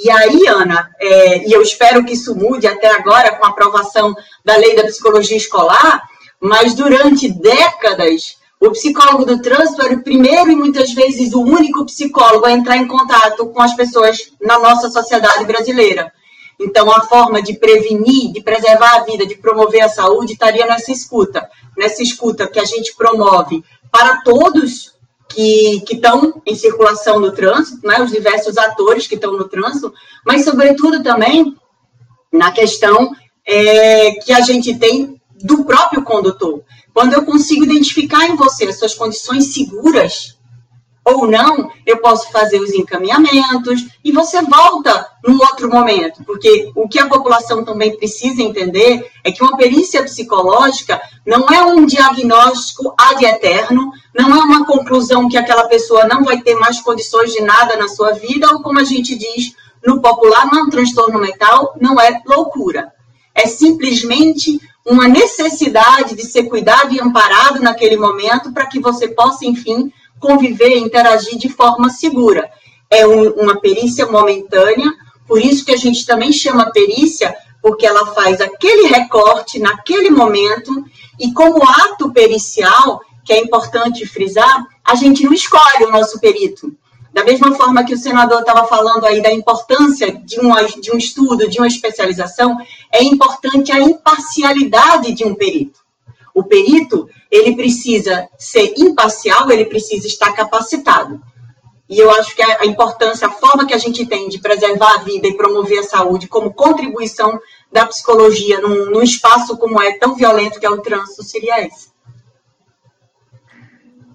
[0.02, 4.14] E aí, Ana, é, e eu espero que isso mude até agora com a aprovação
[4.44, 6.02] da lei da psicologia escolar,
[6.40, 11.84] mas durante décadas, o psicólogo do trânsito era o primeiro e muitas vezes o único
[11.84, 16.12] psicólogo a entrar em contato com as pessoas na nossa sociedade brasileira.
[16.60, 20.92] Então, a forma de prevenir, de preservar a vida, de promover a saúde, estaria nessa
[20.92, 24.94] escuta, nessa escuta que a gente promove para todos
[25.30, 29.92] que estão em circulação no trânsito, né, os diversos atores que estão no trânsito,
[30.26, 31.56] mas, sobretudo, também
[32.30, 33.10] na questão
[33.46, 36.62] é, que a gente tem do próprio condutor.
[36.92, 40.36] Quando eu consigo identificar em você as suas condições seguras
[41.04, 46.88] ou não, eu posso fazer os encaminhamentos e você volta num outro momento, porque o
[46.88, 52.94] que a população também precisa entender é que uma perícia psicológica não é um diagnóstico
[52.98, 57.40] ad eterno, não é uma conclusão que aquela pessoa não vai ter mais condições de
[57.40, 61.18] nada na sua vida, ou como a gente diz no popular, não é um transtorno
[61.18, 62.92] mental, não é loucura.
[63.34, 69.44] É simplesmente uma necessidade de ser cuidado e amparado naquele momento para que você possa,
[69.44, 72.48] enfim, conviver e interagir de forma segura.
[72.88, 74.92] É um, uma perícia momentânea,
[75.26, 80.84] por isso que a gente também chama perícia, porque ela faz aquele recorte naquele momento,
[81.18, 86.72] e como ato pericial, que é importante frisar, a gente não escolhe o nosso perito.
[87.12, 90.96] Da mesma forma que o senador estava falando aí da importância de, uma, de um
[90.96, 92.56] estudo, de uma especialização,
[92.92, 95.80] é importante a imparcialidade de um perito.
[96.32, 101.20] O perito, ele precisa ser imparcial, ele precisa estar capacitado.
[101.88, 105.02] E eu acho que a importância, a forma que a gente tem de preservar a
[105.02, 107.40] vida e promover a saúde como contribuição
[107.72, 111.90] da psicologia num, num espaço como é tão violento que é o trânsito seria esse.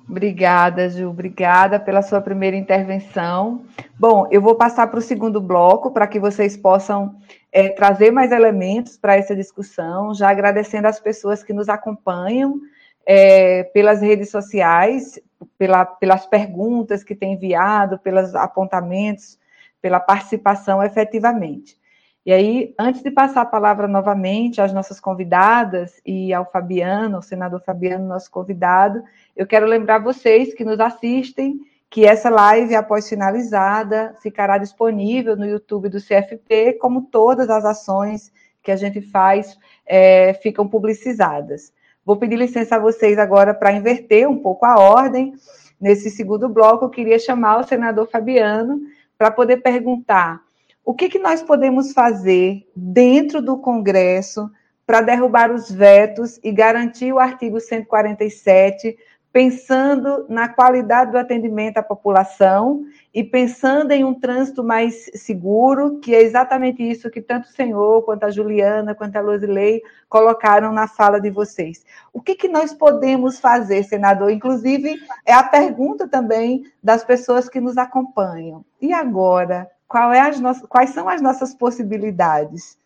[0.09, 1.09] Obrigada, Ju.
[1.09, 3.65] Obrigada pela sua primeira intervenção.
[3.99, 7.15] Bom, eu vou passar para o segundo bloco para que vocês possam
[7.51, 12.61] é, trazer mais elementos para essa discussão, já agradecendo as pessoas que nos acompanham
[13.05, 15.19] é, pelas redes sociais,
[15.57, 19.37] pela, pelas perguntas que têm enviado, pelos apontamentos,
[19.81, 21.77] pela participação efetivamente.
[22.25, 27.21] E aí, antes de passar a palavra novamente às nossas convidadas e ao Fabiano, o
[27.21, 29.03] senador Fabiano, nosso convidado,
[29.35, 35.45] eu quero lembrar vocês que nos assistem que essa live, após finalizada, ficará disponível no
[35.45, 41.71] YouTube do CFP, como todas as ações que a gente faz é, ficam publicizadas.
[42.05, 45.33] Vou pedir licença a vocês agora para inverter um pouco a ordem.
[45.81, 48.79] Nesse segundo bloco, eu queria chamar o senador Fabiano
[49.17, 50.39] para poder perguntar
[50.85, 54.51] o que, que nós podemos fazer dentro do Congresso
[54.85, 58.95] para derrubar os vetos e garantir o artigo 147
[59.35, 66.15] pensando na qualidade do atendimento à população e pensando em um trânsito mais seguro, que
[66.15, 70.87] é exatamente isso que tanto o senhor, quanto a Juliana, quanto a Losilei colocaram na
[70.87, 71.85] fala de vocês.
[72.13, 74.31] O que, que nós podemos fazer, senador?
[74.31, 78.63] Inclusive, é a pergunta também das pessoas que nos acompanham.
[78.79, 79.69] E agora,
[80.13, 82.77] é quais são as nossas possibilidades?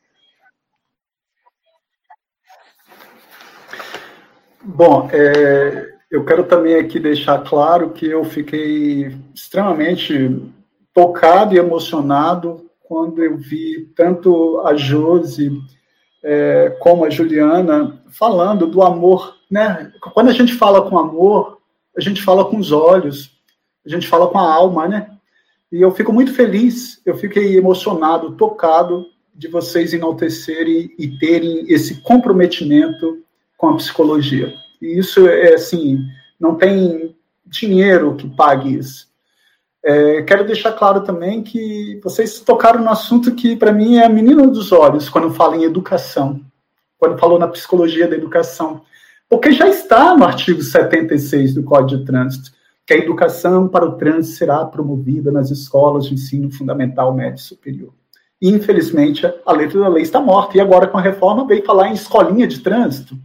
[4.63, 10.41] Bom, é, eu quero também aqui deixar claro que eu fiquei extremamente
[10.93, 15.51] tocado e emocionado quando eu vi tanto a Josi
[16.23, 19.91] é, como a Juliana falando do amor né?
[20.13, 21.59] Quando a gente fala com amor,
[21.97, 23.31] a gente fala com os olhos,
[23.85, 25.09] a gente fala com a alma, né?
[25.71, 32.01] E eu fico muito feliz, eu fiquei emocionado, tocado de vocês enaltecerem e terem esse
[32.01, 33.23] comprometimento
[33.57, 34.53] com a psicologia.
[34.81, 35.99] E isso é assim,
[36.39, 37.15] não tem
[37.45, 39.09] dinheiro que pague isso.
[39.83, 44.09] É, quero deixar claro também que vocês tocaram no assunto que, para mim, é a
[44.09, 46.41] menina dos olhos quando fala em educação,
[46.97, 48.81] quando falou na psicologia da educação.
[49.29, 52.51] Porque já está no artigo 76 do Código de Trânsito,
[52.85, 57.43] que a educação para o trânsito será promovida nas escolas de ensino fundamental, médio e
[57.43, 57.93] superior.
[58.41, 60.57] E, infelizmente, a letra da lei está morta.
[60.57, 63.15] E agora, com a reforma, veio falar em escolinha de trânsito.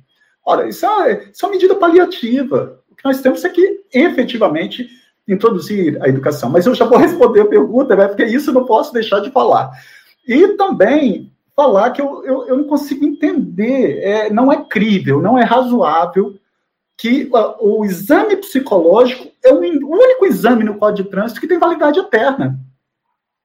[0.45, 2.81] Ora, isso é, isso é uma medida paliativa.
[2.91, 4.89] O que nós temos é que, efetivamente,
[5.27, 6.51] introduzir a educação.
[6.51, 9.31] Mas eu já vou responder a pergunta, né, porque isso eu não posso deixar de
[9.31, 9.71] falar.
[10.27, 15.39] E também falar que eu, eu, eu não consigo entender, é, não é crível, não
[15.39, 16.35] é razoável
[16.97, 17.29] que
[17.61, 22.59] o exame psicológico é o único exame no Código de Trânsito que tem validade eterna.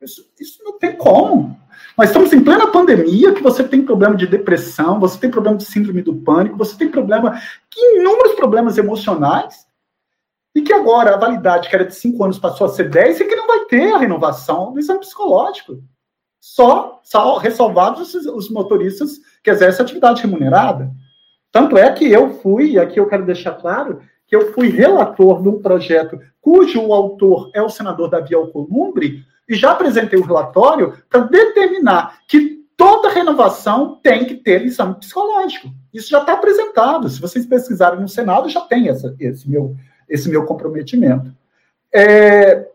[0.01, 1.59] Isso, isso não tem como.
[1.97, 5.65] Nós estamos em plena pandemia, que você tem problema de depressão, você tem problema de
[5.65, 7.39] síndrome do pânico, você tem problema,
[7.75, 9.67] inúmeros problemas emocionais,
[10.55, 13.25] e que agora a validade, que era de 5 anos, passou a ser 10, e
[13.25, 15.83] que não vai ter a renovação do exame psicológico.
[16.39, 20.89] Só, só ressalvados os, os motoristas que exercem atividade remunerada.
[21.51, 25.41] Tanto é que eu fui, e aqui eu quero deixar claro, que eu fui relator
[25.41, 30.93] de um projeto cujo autor é o senador Davi Alcolumbre, e já apresentei o relatório
[31.09, 35.69] para determinar que toda renovação tem que ter exame psicológico.
[35.93, 37.09] Isso já está apresentado.
[37.09, 39.75] Se vocês pesquisarem no Senado, já tem essa, esse, meu,
[40.07, 41.35] esse meu comprometimento.
[41.93, 42.67] É,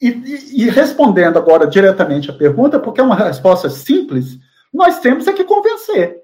[0.00, 4.38] e, e, respondendo agora diretamente a pergunta, porque é uma resposta simples,
[4.72, 6.22] nós temos é que convencer.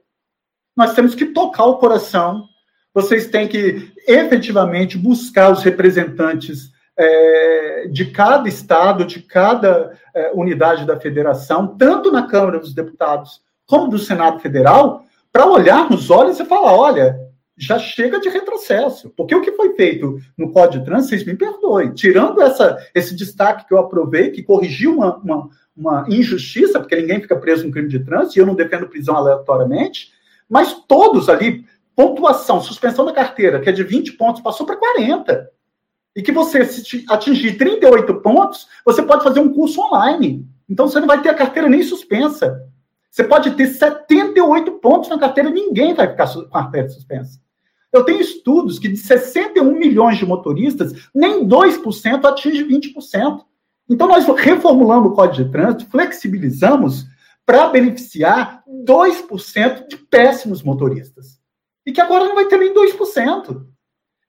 [0.77, 2.45] Nós temos que tocar o coração.
[2.93, 6.73] Vocês têm que efetivamente buscar os representantes
[7.03, 13.41] é, de cada estado, de cada é, unidade da federação, tanto na Câmara dos Deputados
[13.67, 17.19] como do Senado Federal, para olhar nos olhos e falar: olha,
[17.57, 19.09] já chega de retrocesso.
[19.17, 23.17] Porque o que foi feito no Código de Trânsito, vocês me perdoem, tirando essa, esse
[23.17, 27.73] destaque que eu aprovei, que corrigiu uma, uma, uma, injustiça, porque ninguém fica preso no
[27.73, 30.13] crime de trânsito, e eu não defendo prisão aleatoriamente,
[30.47, 31.65] mas todos ali,
[31.97, 35.51] pontuação, suspensão da carteira, que é de 20 pontos, passou para 40.
[36.15, 40.47] E que você, se atingir 38 pontos, você pode fazer um curso online.
[40.69, 42.67] Então você não vai ter a carteira nem suspensa.
[43.11, 47.41] Você pode ter 78 pontos na carteira, ninguém vai ficar com a carteira suspensa.
[47.93, 53.45] Eu tenho estudos que de 61 milhões de motoristas, nem 2% atinge 20%.
[53.89, 57.07] Então, nós reformulamos o Código de Trânsito, flexibilizamos
[57.45, 61.41] para beneficiar 2% de péssimos motoristas.
[61.85, 63.67] E que agora não vai ter nem 2%.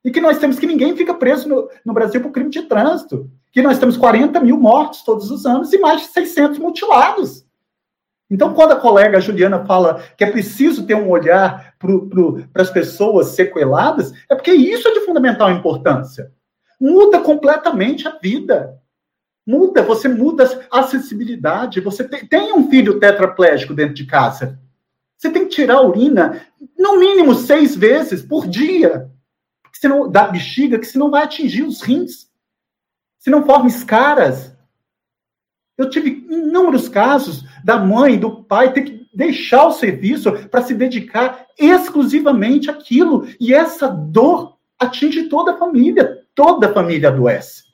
[0.04, 3.30] E que nós temos que ninguém fica preso no, no Brasil por crime de trânsito.
[3.52, 7.46] Que nós temos 40 mil mortos todos os anos e mais de 600 mutilados.
[8.28, 13.28] Então, quando a colega Juliana fala que é preciso ter um olhar para as pessoas
[13.28, 16.32] sequeladas, é porque isso é de fundamental importância.
[16.80, 18.78] Muda completamente a vida.
[19.46, 21.80] Muda, você muda a acessibilidade.
[21.80, 24.58] Você tem, tem um filho tetraplégico dentro de casa.
[25.16, 26.40] Você tem que tirar a urina
[26.78, 29.10] no mínimo seis vezes por dia
[29.82, 32.30] senão, da bexiga, que senão vai atingir os rins.
[33.18, 34.56] Se não forma escaras,
[35.76, 40.72] eu tive inúmeros casos da mãe, do pai ter que deixar o serviço para se
[40.72, 43.26] dedicar exclusivamente àquilo.
[43.40, 47.64] E essa dor atinge toda a família, toda a família adoece.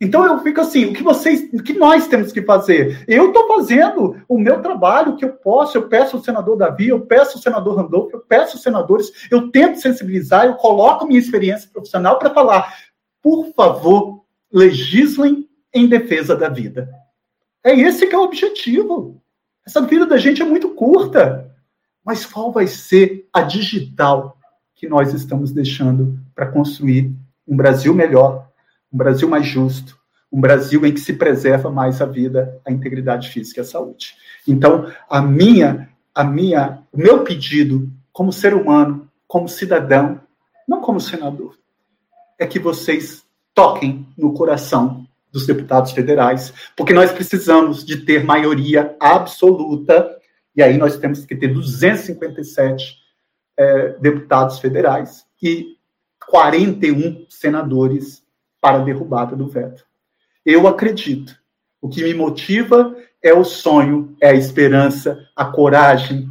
[0.00, 3.04] Então eu fico assim, o que vocês, o que nós temos que fazer?
[3.08, 7.00] Eu estou fazendo o meu trabalho, que eu posso, eu peço ao senador Davi, eu
[7.00, 11.68] peço ao senador Randolfo, eu peço aos senadores, eu tento sensibilizar, eu coloco minha experiência
[11.72, 12.72] profissional para falar,
[13.20, 16.88] por favor, legislem em defesa da vida.
[17.64, 19.20] É esse que é o objetivo.
[19.66, 21.54] Essa vida da gente é muito curta.
[22.04, 24.38] Mas qual vai ser a digital
[24.74, 27.12] que nós estamos deixando para construir
[27.46, 28.47] um Brasil melhor,
[28.92, 29.98] um Brasil mais justo,
[30.30, 34.14] um Brasil em que se preserva mais a vida, a integridade física e a saúde.
[34.46, 40.20] Então, a minha, a minha, o meu pedido como ser humano, como cidadão,
[40.66, 41.56] não como senador,
[42.38, 43.24] é que vocês
[43.54, 50.16] toquem no coração dos deputados federais, porque nós precisamos de ter maioria absoluta,
[50.54, 52.96] e aí nós temos que ter 257
[53.56, 55.76] é, deputados federais e
[56.30, 58.22] 41 senadores
[58.60, 59.84] para a derrubada do veto.
[60.44, 61.36] Eu acredito.
[61.80, 66.28] O que me motiva é o sonho, é a esperança, a coragem.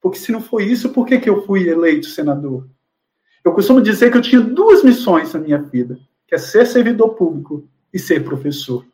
[0.00, 2.68] Porque se não foi isso, por que, que eu fui eleito senador?
[3.44, 7.10] Eu costumo dizer que eu tinha duas missões na minha vida, que é ser servidor
[7.10, 8.86] público e ser professor.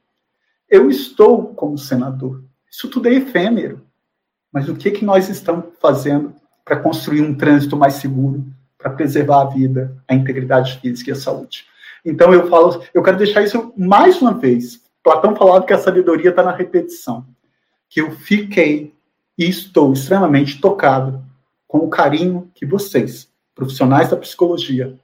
[0.69, 2.45] Eu estou como senador.
[2.71, 3.83] Isso tudo é efêmero.
[4.53, 6.35] Mas o que, que nós estamos fazendo
[6.65, 8.45] para construir um trânsito mais seguro,
[8.77, 11.70] para preservar a vida, a integridade física e a saúde?
[12.05, 14.81] Então eu falo, eu quero deixar isso mais uma vez.
[15.03, 17.27] Platão falava que a sabedoria está na repetição.
[17.89, 18.95] Que eu fiquei
[19.37, 21.25] e estou extremamente tocado
[21.67, 24.99] com o carinho que vocês, profissionais da psicologia,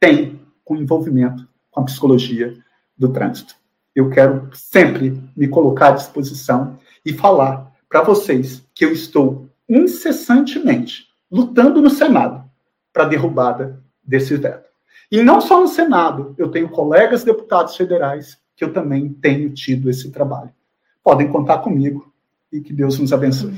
[0.00, 2.56] têm com o envolvimento com a psicologia
[2.96, 3.54] do trânsito.
[3.94, 11.08] Eu quero sempre me colocar à disposição e falar para vocês que eu estou incessantemente
[11.30, 12.44] lutando no Senado
[12.92, 14.71] para a derrubada desse veto.
[15.10, 19.90] E não só no Senado, eu tenho colegas deputados federais que eu também tenho tido
[19.90, 20.50] esse trabalho.
[21.02, 22.12] Podem contar comigo
[22.52, 23.52] e que Deus nos abençoe.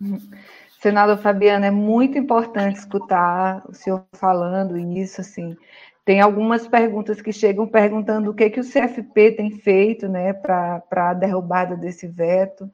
[0.80, 5.56] Senador Fabiano, é muito importante escutar o senhor falando isso, assim.
[6.04, 10.82] Tem algumas perguntas que chegam perguntando o que, que o CFP tem feito né, para
[10.90, 12.70] a derrubada desse veto.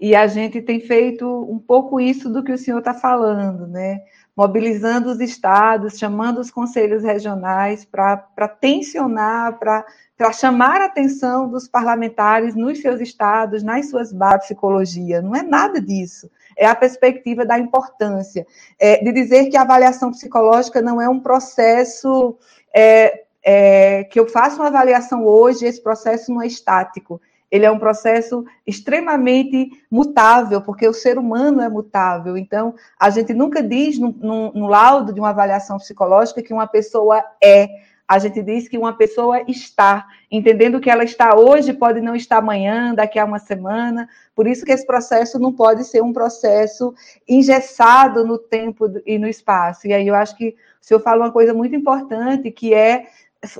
[0.00, 4.00] E a gente tem feito um pouco isso do que o senhor está falando, né?
[4.36, 9.84] Mobilizando os estados, chamando os conselhos regionais para tensionar, para
[10.32, 15.20] chamar a atenção dos parlamentares nos seus estados, nas suas bases de psicologia.
[15.20, 18.46] Não é nada disso é a perspectiva da importância,
[18.78, 22.36] é, de dizer que a avaliação psicológica não é um processo
[22.74, 27.20] é, é, que eu faço uma avaliação hoje, esse processo não é estático.
[27.52, 32.38] Ele é um processo extremamente mutável, porque o ser humano é mutável.
[32.38, 36.66] Então, a gente nunca diz no, no, no laudo de uma avaliação psicológica que uma
[36.66, 37.68] pessoa é
[38.12, 42.36] a gente diz que uma pessoa está, entendendo que ela está hoje, pode não estar
[42.36, 44.06] amanhã, daqui a uma semana.
[44.34, 46.92] Por isso que esse processo não pode ser um processo
[47.26, 49.86] engessado no tempo e no espaço.
[49.86, 53.06] E aí eu acho que o senhor fala uma coisa muito importante, que é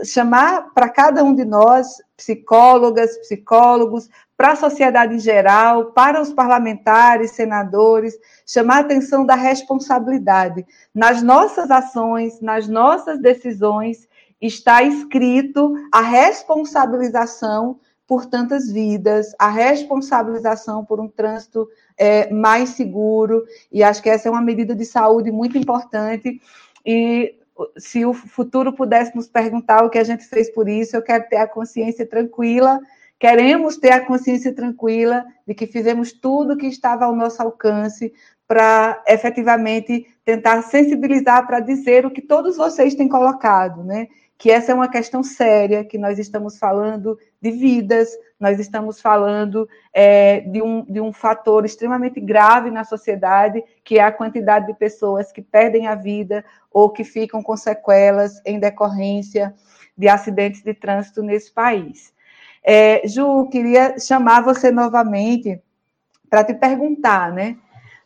[0.05, 6.33] chamar para cada um de nós, psicólogas, psicólogos, para a sociedade em geral, para os
[6.33, 8.17] parlamentares, senadores,
[8.47, 10.65] chamar a atenção da responsabilidade
[10.95, 14.09] nas nossas ações, nas nossas decisões
[14.41, 23.45] está escrito a responsabilização por tantas vidas, a responsabilização por um trânsito é, mais seguro,
[23.71, 26.41] e acho que essa é uma medida de saúde muito importante.
[26.85, 27.37] E
[27.77, 31.29] se o futuro pudesse nos perguntar o que a gente fez por isso, eu quero
[31.29, 32.81] ter a consciência tranquila,
[33.19, 38.13] queremos ter a consciência tranquila de que fizemos tudo o que estava ao nosso alcance
[38.47, 44.09] para efetivamente tentar sensibilizar para dizer o que todos vocês têm colocado, né?
[44.43, 48.09] Que essa é uma questão séria, que nós estamos falando de vidas,
[48.41, 54.03] nós estamos falando é, de, um, de um fator extremamente grave na sociedade, que é
[54.03, 59.55] a quantidade de pessoas que perdem a vida ou que ficam com sequelas em decorrência
[59.97, 62.13] de acidentes de trânsito nesse país.
[62.65, 65.63] É, Ju, queria chamar você novamente
[66.29, 67.57] para te perguntar, né,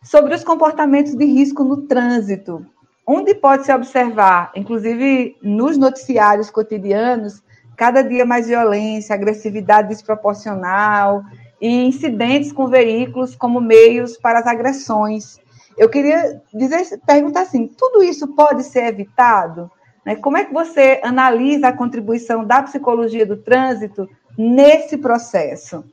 [0.03, 2.66] sobre os comportamentos de risco no trânsito
[3.07, 7.42] onde pode se observar, inclusive nos noticiários cotidianos,
[7.76, 11.22] cada dia mais violência, agressividade desproporcional
[11.61, 15.38] e incidentes com veículos como meios para as agressões.
[15.78, 19.70] Eu queria dizer, perguntar assim, tudo isso pode ser evitado?
[20.04, 20.16] Né?
[20.16, 25.84] Como é que você analisa a contribuição da psicologia do trânsito nesse processo?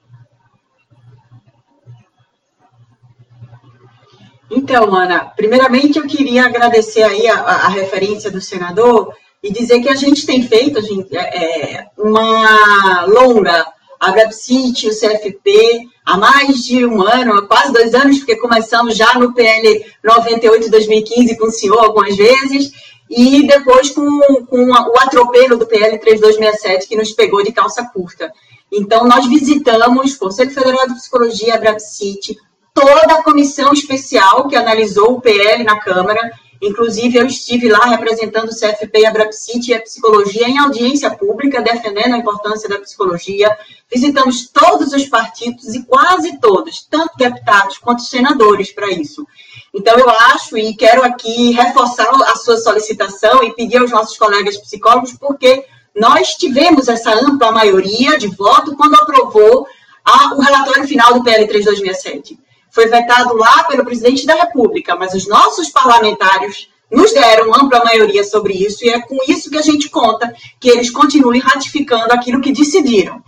[4.50, 9.90] Então, Ana, primeiramente eu queria agradecer aí a, a referência do senador e dizer que
[9.90, 13.66] a gente tem feito gente, é, é uma longa,
[14.00, 19.14] a GAPCIT, o CFP, há mais de um ano, quase dois anos, porque começamos já
[19.16, 22.72] no PL 98-2015 com o senhor algumas vezes,
[23.10, 24.06] e depois com,
[24.46, 28.32] com o atropelo do PL 3267, que nos pegou de calça curta.
[28.72, 32.38] Então, nós visitamos o Conselho Federal de Psicologia, a GAPCIT,
[32.74, 36.32] toda a comissão especial que analisou o PL na Câmara.
[36.62, 41.12] Inclusive, eu estive lá representando o CFP e a Brapsit e a psicologia em audiência
[41.12, 43.56] pública, defendendo a importância da psicologia.
[43.94, 49.28] Visitamos todos os partidos e quase todos, tanto deputados quanto senadores, para isso.
[49.74, 54.58] Então, eu acho e quero aqui reforçar a sua solicitação e pedir aos nossos colegas
[54.58, 59.68] psicólogos, porque nós tivemos essa ampla maioria de voto quando aprovou
[60.04, 62.42] a, o relatório final do PL 3267
[62.74, 68.24] foi vetado lá pelo presidente da República, mas os nossos parlamentares nos deram ampla maioria
[68.24, 72.42] sobre isso, e é com isso que a gente conta que eles continuem ratificando aquilo
[72.42, 73.24] que decidiram.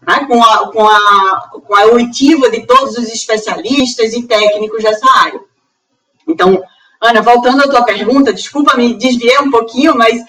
[0.00, 0.24] Né?
[0.26, 5.40] Com, a, com, a, com a oitiva de todos os especialistas e técnicos dessa área.
[6.26, 6.62] Então,
[7.02, 10.22] Ana, voltando à tua pergunta, desculpa, me desviei um pouquinho, mas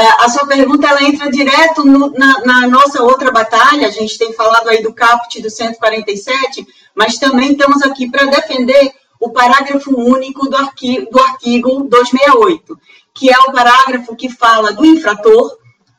[0.00, 3.86] a sua pergunta ela entra direto no, na, na, nossa outra batalha.
[3.86, 8.92] A gente tem falado aí do caput do 147, mas também estamos aqui para defender
[9.20, 12.76] o parágrafo único do arquivo, do artigo 268,
[13.14, 15.56] que é o parágrafo que fala do infrator,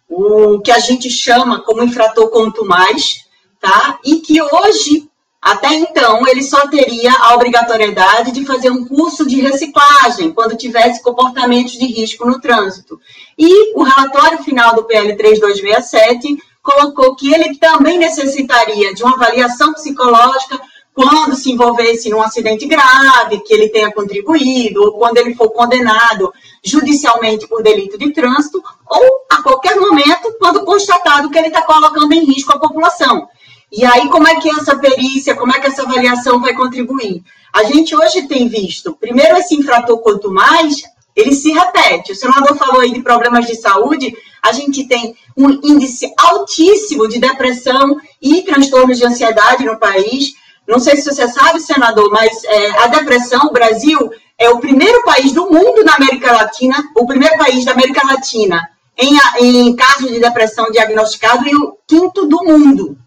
[0.09, 2.29] o que a gente chama como infrator
[2.65, 3.25] mais,
[3.61, 3.97] tá?
[4.03, 5.09] E que hoje
[5.45, 11.03] até então, ele só teria a obrigatoriedade de fazer um curso de reciclagem quando tivesse
[11.03, 12.99] comportamentos de risco no trânsito.
[13.37, 19.71] E o relatório final do PL 3267 colocou que ele também necessitaria de uma avaliação
[19.73, 20.59] psicológica
[20.95, 26.33] quando se envolvesse num acidente grave, que ele tenha contribuído, ou quando ele for condenado
[26.63, 32.11] judicialmente por delito de trânsito, ou a qualquer momento, quando constatado que ele está colocando
[32.13, 33.27] em risco a população.
[33.71, 37.23] E aí, como é que essa perícia, como é que essa avaliação vai contribuir?
[37.53, 40.83] A gente hoje tem visto, primeiro, esse infrator, quanto mais,
[41.15, 42.11] ele se repete.
[42.11, 47.19] O senador falou aí de problemas de saúde, a gente tem um índice altíssimo de
[47.19, 50.33] depressão e transtornos de ansiedade no país.
[50.67, 55.03] Não sei se você sabe, senador, mas é, a depressão, o Brasil é o primeiro
[55.03, 58.61] país do mundo na América Latina, o primeiro país da América Latina
[58.97, 62.97] em, em casos de depressão diagnosticado e o quinto do mundo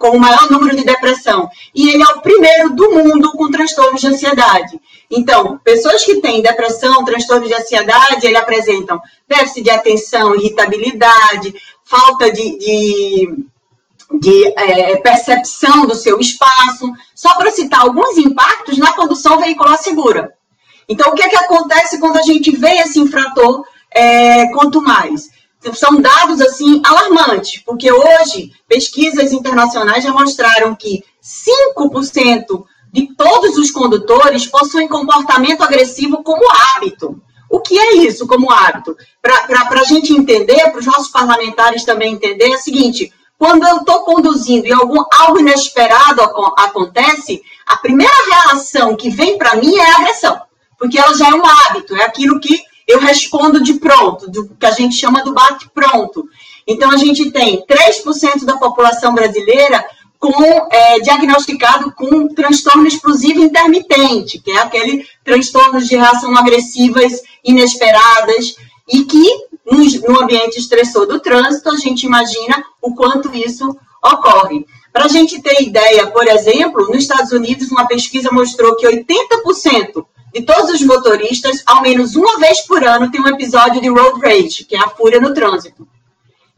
[0.00, 1.50] com o maior número de depressão.
[1.74, 4.80] E ele é o primeiro do mundo com transtornos de ansiedade.
[5.10, 8.98] Então, pessoas que têm depressão, transtorno de ansiedade, ele apresentam
[9.28, 13.44] déficit de atenção, irritabilidade, falta de, de,
[14.18, 20.32] de é, percepção do seu espaço, só para citar alguns impactos na condução veicular segura.
[20.88, 25.28] Então, o que, é que acontece quando a gente vê esse infrator é, quanto mais?
[25.74, 31.04] São dados assim alarmantes, porque hoje pesquisas internacionais já mostraram que
[31.76, 36.42] 5% de todos os condutores possuem comportamento agressivo como
[36.76, 37.22] hábito.
[37.48, 38.96] O que é isso como hábito?
[39.20, 43.78] Para a gente entender, para os nossos parlamentares também entender, é o seguinte: quando eu
[43.78, 46.22] estou conduzindo e algum, algo inesperado
[46.56, 50.40] acontece, a primeira reação que vem para mim é a agressão,
[50.78, 54.66] porque ela já é um hábito, é aquilo que eu respondo de pronto, do que
[54.66, 56.28] a gente chama do bate-pronto.
[56.66, 59.84] Então, a gente tem 3% da população brasileira
[60.18, 68.54] com é, diagnosticado com transtorno explosivo intermitente, que é aquele transtorno de reação agressivas inesperadas
[68.86, 69.24] e que
[69.64, 73.74] no, no ambiente estressor do trânsito a gente imagina o quanto isso
[74.04, 74.66] ocorre.
[74.92, 80.04] Para a gente ter ideia, por exemplo, nos Estados Unidos uma pesquisa mostrou que 80%
[80.32, 84.20] de todos os motoristas, ao menos uma vez por ano, tem um episódio de road
[84.20, 85.86] rage, que é a fúria no trânsito.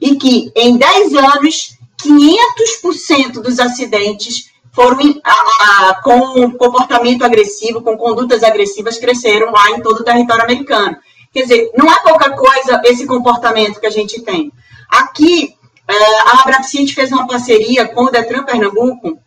[0.01, 7.97] E que, em 10 anos, 500% dos acidentes foram a, a, com comportamento agressivo, com
[7.97, 10.97] condutas agressivas, cresceram lá em todo o território americano.
[11.33, 14.53] Quer dizer, não é pouca coisa esse comportamento que a gente tem.
[14.89, 15.55] Aqui,
[15.89, 19.18] é, a Abrapcient fez uma parceria com o Detran Pernambuco,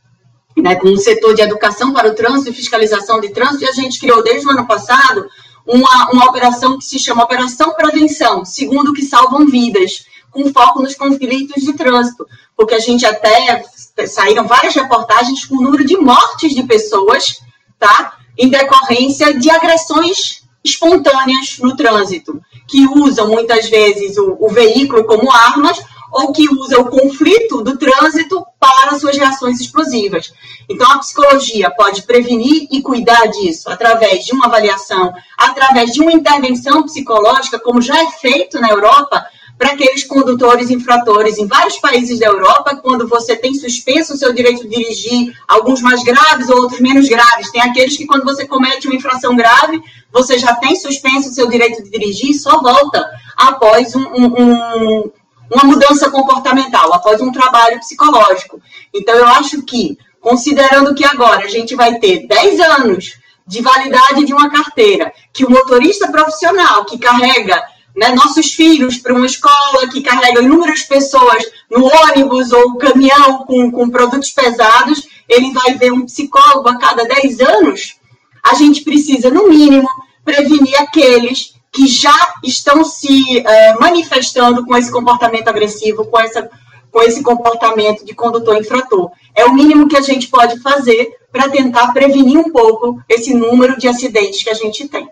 [0.61, 3.73] né, com o setor de educação para o trânsito e fiscalização de trânsito, e a
[3.73, 5.27] gente criou desde o ano passado
[5.65, 10.95] uma, uma operação que se chama Operação Prevenção, segundo que salvam vidas, com foco nos
[10.95, 13.63] conflitos de trânsito, porque a gente até
[14.05, 17.39] saíram várias reportagens com o número de mortes de pessoas,
[17.79, 25.05] tá, em decorrência de agressões espontâneas no trânsito, que usam muitas vezes o, o veículo
[25.05, 25.79] como armas
[26.15, 30.31] ou que usa o conflito do trânsito para suas reações explosivas.
[30.69, 36.13] Então, a psicologia pode prevenir e cuidar disso através de uma avaliação, através de uma
[36.13, 39.25] intervenção psicológica, como já é feito na Europa,
[39.57, 44.33] para aqueles condutores infratores em vários países da Europa, quando você tem suspenso o seu
[44.33, 47.51] direito de dirigir, alguns mais graves, outros menos graves.
[47.51, 49.81] Tem aqueles que, quando você comete uma infração grave,
[50.13, 53.05] você já tem suspenso o seu direito de dirigir e só volta
[53.35, 55.11] após um, um,
[55.51, 58.61] uma mudança comportamental, após um trabalho psicológico.
[58.93, 63.17] Então, eu acho que, considerando que agora a gente vai ter 10 anos
[63.47, 67.63] de validade de uma carteira, que o motorista profissional que carrega
[67.95, 73.71] né, nossos filhos para uma escola, que carrega inúmeras pessoas no ônibus ou caminhão com,
[73.71, 77.95] com produtos pesados, ele vai ver um psicólogo a cada 10 anos,
[78.43, 79.87] a gente precisa, no mínimo,
[80.23, 86.49] prevenir aqueles que já estão se é, manifestando com esse comportamento agressivo, com, essa,
[86.89, 89.11] com esse comportamento de condutor infrator.
[89.35, 93.77] É o mínimo que a gente pode fazer para tentar prevenir um pouco esse número
[93.77, 95.09] de acidentes que a gente tem.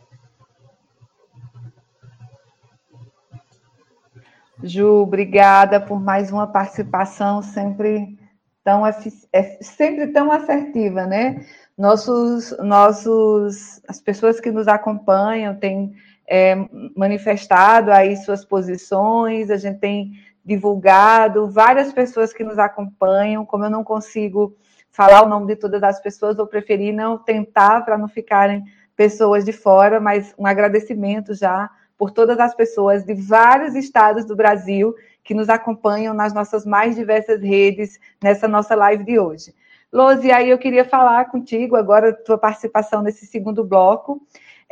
[4.64, 8.18] Ju, obrigada por mais uma participação sempre
[8.64, 11.46] tão, é sempre tão assertiva, né?
[11.78, 15.94] Nossos, nossos, as pessoas que nos acompanham têm
[16.28, 16.56] é,
[16.96, 20.12] manifestado aí suas posições, a gente tem
[20.44, 24.56] divulgado, várias pessoas que nos acompanham, como eu não consigo
[24.92, 28.64] falar o nome de todas as pessoas, eu preferi não tentar para não ficarem
[28.96, 34.36] pessoas de fora, mas um agradecimento já por todas as pessoas de vários estados do
[34.36, 34.94] Brasil
[35.24, 39.54] que nos acompanham nas nossas mais diversas redes nessa nossa live de hoje.
[39.92, 44.22] Lose, aí eu queria falar contigo agora, tua participação nesse segundo bloco,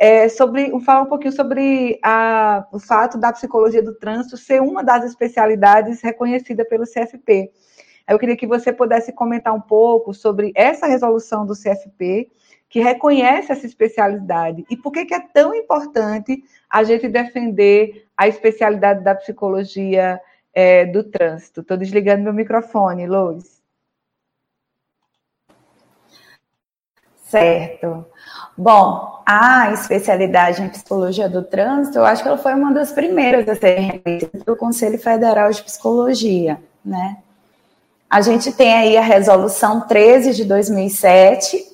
[0.02, 4.82] é, sobre falar um pouquinho sobre a, o fato da psicologia do trânsito ser uma
[4.82, 7.52] das especialidades reconhecida pelo CFP.
[8.08, 12.28] Eu queria que você pudesse comentar um pouco sobre essa resolução do CFP,
[12.68, 18.26] que reconhece essa especialidade, e por que, que é tão importante a gente defender a
[18.26, 20.20] especialidade da psicologia
[20.52, 21.60] é, do trânsito.
[21.60, 23.61] Estou desligando meu microfone, Lois.
[27.32, 28.04] Certo.
[28.56, 33.48] Bom, a especialidade em psicologia do trânsito, eu acho que ela foi uma das primeiras
[33.48, 37.16] a ser reconhecida pelo Conselho Federal de Psicologia, né?
[38.10, 41.64] A gente tem aí a resolução 13 de 2007,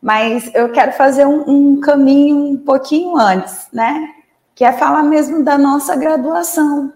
[0.00, 4.08] mas eu quero fazer um, um caminho um pouquinho antes, né?
[4.54, 6.94] Que é falar mesmo da nossa graduação,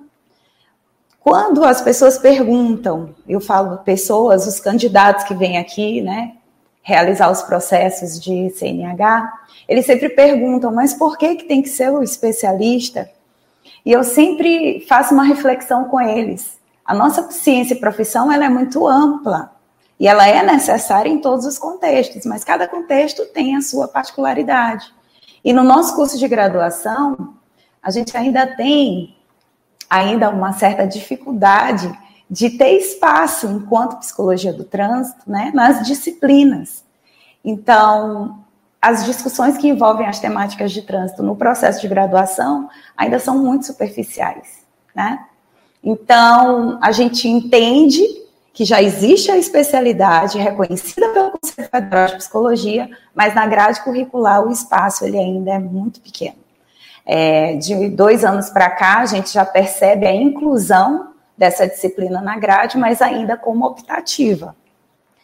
[1.20, 6.37] quando as pessoas perguntam, eu falo pessoas, os candidatos que vêm aqui, né,
[6.82, 9.32] realizar os processos de CNH,
[9.68, 13.10] eles sempre perguntam, mas por que, que tem que ser o especialista?
[13.84, 16.58] E eu sempre faço uma reflexão com eles.
[16.84, 19.52] A nossa ciência e profissão ela é muito ampla
[20.00, 24.92] e ela é necessária em todos os contextos, mas cada contexto tem a sua particularidade.
[25.44, 27.34] E no nosso curso de graduação,
[27.82, 29.16] a gente ainda tem
[29.88, 31.90] ainda uma certa dificuldade
[32.30, 36.84] de ter espaço enquanto psicologia do trânsito, né, nas disciplinas.
[37.44, 38.38] Então,
[38.80, 43.66] as discussões que envolvem as temáticas de trânsito no processo de graduação ainda são muito
[43.66, 44.64] superficiais,
[44.94, 45.24] né?
[45.82, 48.02] Então, a gente entende
[48.52, 54.44] que já existe a especialidade reconhecida pelo Conselho Federal de Psicologia, mas na grade curricular
[54.44, 56.38] o espaço ele ainda é muito pequeno.
[57.06, 62.36] É, de dois anos para cá, a gente já percebe a inclusão dessa disciplina na
[62.36, 64.56] grade, mas ainda como optativa.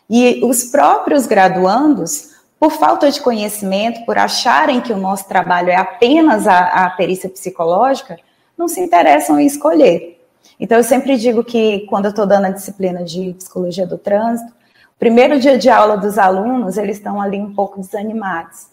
[0.08, 5.76] E os próprios graduandos, por falta de conhecimento, por acharem que o nosso trabalho é
[5.76, 8.16] apenas a, a perícia psicológica,
[8.56, 10.24] não se interessam em escolher.
[10.60, 14.52] Então, eu sempre digo que, quando eu estou dando a disciplina de psicologia do trânsito,
[14.98, 18.68] primeiro dia de aula dos alunos, eles estão ali um pouco desanimados.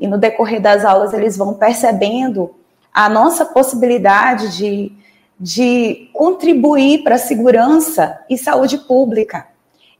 [0.00, 2.54] E no decorrer das aulas eles vão percebendo
[2.92, 4.92] a nossa possibilidade de,
[5.38, 9.46] de contribuir para a segurança e saúde pública.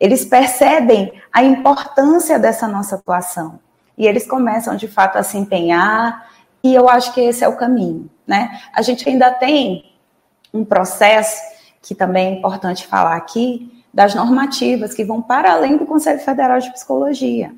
[0.01, 3.59] Eles percebem a importância dessa nossa atuação
[3.97, 6.31] e eles começam de fato a se empenhar
[6.63, 8.61] e eu acho que esse é o caminho, né?
[8.73, 9.93] A gente ainda tem
[10.53, 11.41] um processo
[11.83, 16.59] que também é importante falar aqui das normativas que vão para além do Conselho Federal
[16.59, 17.55] de Psicologia,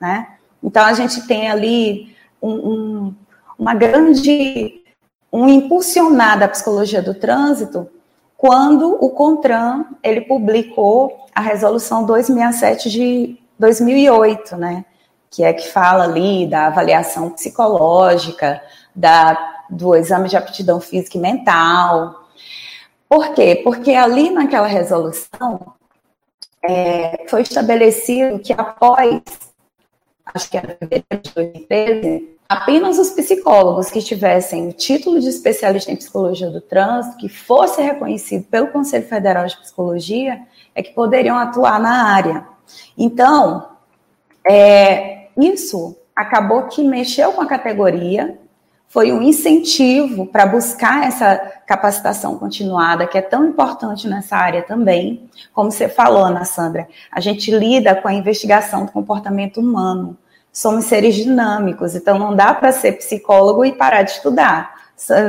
[0.00, 0.36] né?
[0.62, 3.14] Então, a gente tem ali um, um,
[3.58, 4.82] uma grande,
[5.36, 7.88] um impulsionar da psicologia do trânsito
[8.36, 14.84] quando o CONTRAN, ele publicou a resolução 267 de 2008, né?
[15.30, 18.62] Que é que fala ali da avaliação psicológica,
[18.94, 22.28] da, do exame de aptidão física e mental.
[23.08, 23.60] Por quê?
[23.64, 25.74] Porque ali naquela resolução
[26.62, 29.22] é, foi estabelecido que após
[30.34, 35.90] acho que era fevereiro de 2013, apenas os psicólogos que tivessem o título de especialista
[35.90, 40.40] em psicologia do trânsito, que fosse reconhecido pelo Conselho Federal de Psicologia,
[40.74, 42.46] é que poderiam atuar na área.
[42.96, 43.68] Então,
[44.48, 48.38] é, isso acabou que mexeu com a categoria,
[48.88, 51.36] foi um incentivo para buscar essa
[51.66, 55.28] capacitação continuada, que é tão importante nessa área também.
[55.52, 60.16] Como você falou, Ana Sandra, a gente lida com a investigação do comportamento humano
[60.56, 64.74] somos seres dinâmicos, então não dá para ser psicólogo e parar de estudar,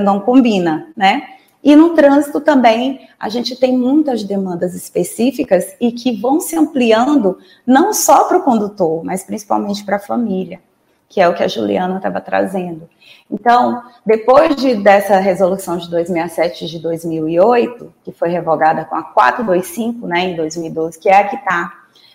[0.01, 1.21] não combina, né?
[1.61, 7.37] E no trânsito também a gente tem muitas demandas específicas e que vão se ampliando
[7.65, 10.61] não só para o condutor, mas principalmente para a família,
[11.09, 12.89] que é o que a Juliana estava trazendo.
[13.29, 20.07] Então, depois de, dessa resolução de 267 de 2008, que foi revogada com a 425,
[20.07, 21.73] né, em 2012, que é a que está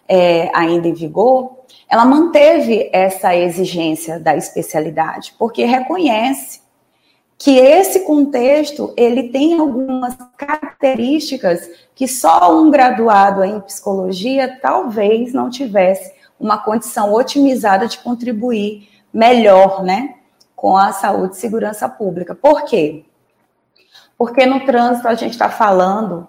[0.08, 1.61] é, ainda em vigor,
[1.92, 6.62] ela manteve essa exigência da especialidade, porque reconhece
[7.36, 15.50] que esse contexto ele tem algumas características que só um graduado em psicologia talvez não
[15.50, 20.14] tivesse uma condição otimizada de contribuir melhor, né,
[20.56, 22.34] com a saúde e segurança pública.
[22.34, 23.04] Por quê?
[24.16, 26.26] Porque no trânsito a gente está falando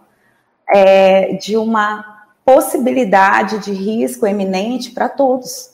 [0.67, 2.12] é, de uma
[2.45, 5.71] possibilidade de risco eminente para todos,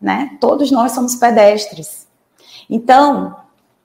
[0.00, 0.36] né?
[0.40, 2.06] Todos nós somos pedestres.
[2.68, 3.36] Então,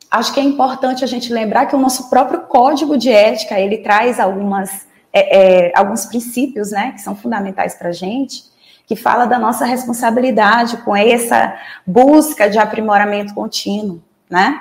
[0.09, 3.77] acho que é importante a gente lembrar que o nosso próprio código de ética ele
[3.77, 8.45] traz algumas é, é, alguns princípios, né, que são fundamentais para a gente,
[8.87, 11.55] que fala da nossa responsabilidade com essa
[11.85, 14.59] busca de aprimoramento contínuo, né?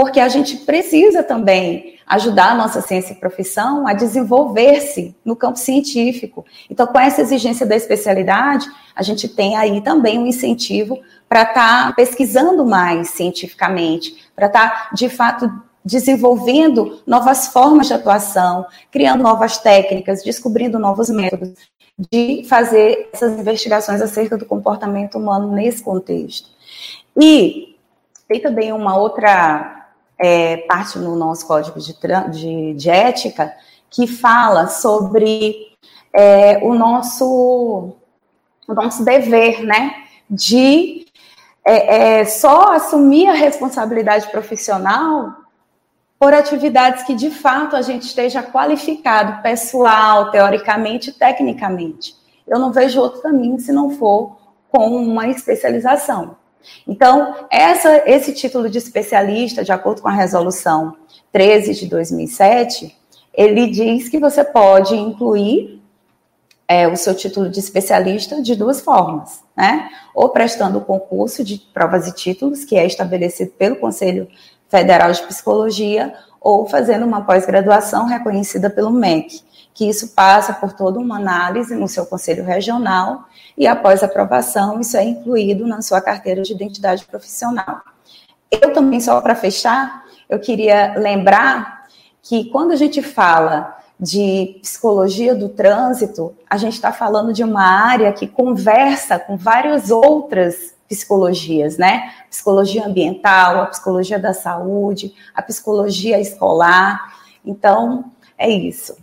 [0.00, 5.58] Porque a gente precisa também ajudar a nossa ciência e profissão a desenvolver-se no campo
[5.58, 6.42] científico.
[6.70, 10.98] Então, com essa exigência da especialidade, a gente tem aí também um incentivo
[11.28, 15.52] para estar tá pesquisando mais cientificamente, para estar, tá, de fato,
[15.84, 21.52] desenvolvendo novas formas de atuação, criando novas técnicas, descobrindo novos métodos
[22.10, 26.48] de fazer essas investigações acerca do comportamento humano nesse contexto.
[27.14, 27.76] E
[28.26, 29.79] tem também uma outra
[30.20, 31.96] é, parte no nosso código de,
[32.30, 33.54] de, de ética
[33.88, 35.56] que fala sobre
[36.12, 37.96] é, o nosso
[38.68, 41.06] o nosso dever, né, de
[41.64, 45.34] é, é só assumir a responsabilidade profissional
[46.18, 52.14] por atividades que de fato a gente esteja qualificado, pessoal, teoricamente, tecnicamente.
[52.46, 54.36] Eu não vejo outro caminho se não for
[54.68, 56.36] com uma especialização.
[56.86, 60.96] Então, essa, esse título de especialista, de acordo com a resolução
[61.32, 62.96] 13 de 2007,
[63.32, 65.80] ele diz que você pode incluir
[66.66, 69.88] é, o seu título de especialista de duas formas, né?
[70.14, 74.28] Ou prestando o concurso de provas e títulos, que é estabelecido pelo Conselho
[74.68, 79.42] Federal de Psicologia ou fazendo uma pós-graduação reconhecida pelo MEC,
[79.80, 83.24] que isso passa por toda uma análise no seu conselho regional
[83.56, 87.80] e após aprovação isso é incluído na sua carteira de identidade profissional.
[88.50, 91.86] Eu também só para fechar, eu queria lembrar
[92.22, 97.64] que quando a gente fala de psicologia do trânsito, a gente está falando de uma
[97.64, 102.12] área que conversa com várias outras psicologias, né?
[102.28, 107.14] Psicologia ambiental, a psicologia da saúde, a psicologia escolar.
[107.42, 108.99] Então, é isso.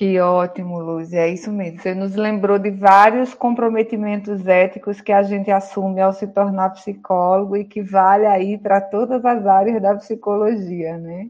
[0.00, 1.12] Que ótimo, Luz.
[1.12, 1.78] É isso mesmo.
[1.78, 7.54] Você nos lembrou de vários comprometimentos éticos que a gente assume ao se tornar psicólogo
[7.54, 11.28] e que vale aí para todas as áreas da psicologia, né?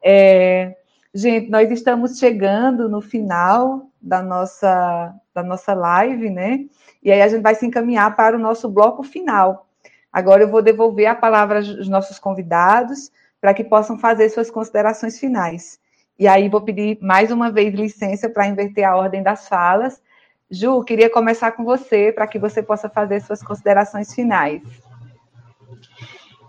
[0.00, 0.76] É,
[1.12, 6.66] Gente, nós estamos chegando no final da nossa, da nossa live, né?
[7.02, 9.66] E aí a gente vai se encaminhar para o nosso bloco final.
[10.12, 13.10] Agora eu vou devolver a palavra aos nossos convidados
[13.40, 15.80] para que possam fazer suas considerações finais.
[16.20, 20.02] E aí vou pedir mais uma vez licença para inverter a ordem das falas.
[20.50, 24.60] Ju, queria começar com você para que você possa fazer suas considerações finais.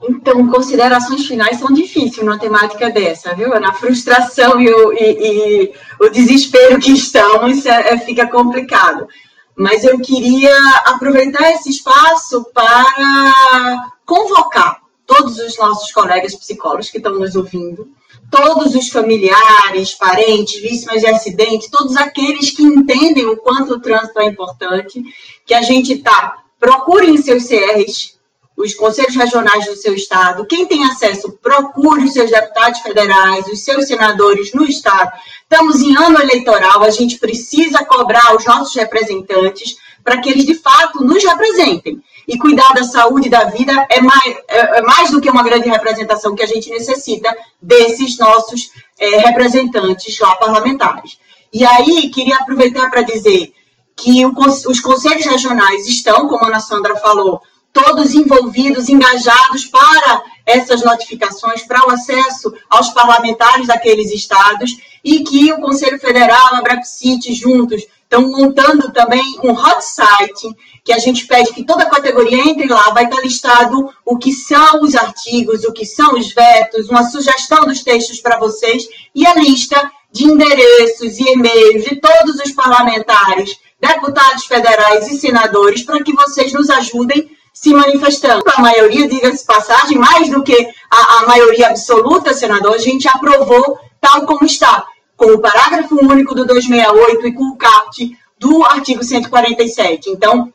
[0.03, 3.57] Então, considerações finais são difíceis numa temática dessa, viu?
[3.61, 9.07] Na frustração e o, e, e o desespero que estamos, é, é, fica complicado.
[9.55, 10.53] Mas eu queria
[10.85, 17.87] aproveitar esse espaço para convocar todos os nossos colegas psicólogos que estão nos ouvindo,
[18.31, 24.19] todos os familiares, parentes, vítimas de acidente, todos aqueles que entendem o quanto o trânsito
[24.19, 25.03] é importante,
[25.45, 28.17] que a gente tá, procurem seus CRs,
[28.55, 30.45] os conselhos regionais do seu estado.
[30.45, 35.11] Quem tem acesso, procure os seus deputados federais, os seus senadores no estado.
[35.43, 40.55] Estamos em ano eleitoral, a gente precisa cobrar os nossos representantes para que eles de
[40.55, 42.01] fato nos representem.
[42.27, 45.43] E cuidar da saúde e da vida é mais, é, é mais do que uma
[45.43, 51.17] grande representação que a gente necessita desses nossos é, representantes lá parlamentares.
[51.51, 53.53] E aí, queria aproveitar para dizer
[53.95, 54.33] que o,
[54.67, 57.41] os conselhos regionais estão, como a Ana Sandra falou,
[57.73, 65.51] todos envolvidos, engajados para essas notificações, para o acesso aos parlamentares daqueles estados, e que
[65.51, 70.53] o Conselho Federal, a Brapsit, juntos, estão montando também um hot site,
[70.83, 74.81] que a gente pede que toda categoria entre lá, vai estar listado o que são
[74.81, 78.83] os artigos, o que são os vetos, uma sugestão dos textos para vocês,
[79.15, 85.83] e a lista de endereços e e-mails de todos os parlamentares, deputados federais e senadores,
[85.83, 88.43] para que vocês nos ajudem se manifestando.
[88.57, 93.79] A maioria, diga-se passagem, mais do que a, a maioria absoluta, senador, a gente aprovou
[94.01, 94.85] tal como está,
[95.21, 100.09] com o parágrafo único do 268 e com o CAPT do artigo 147.
[100.09, 100.51] Então,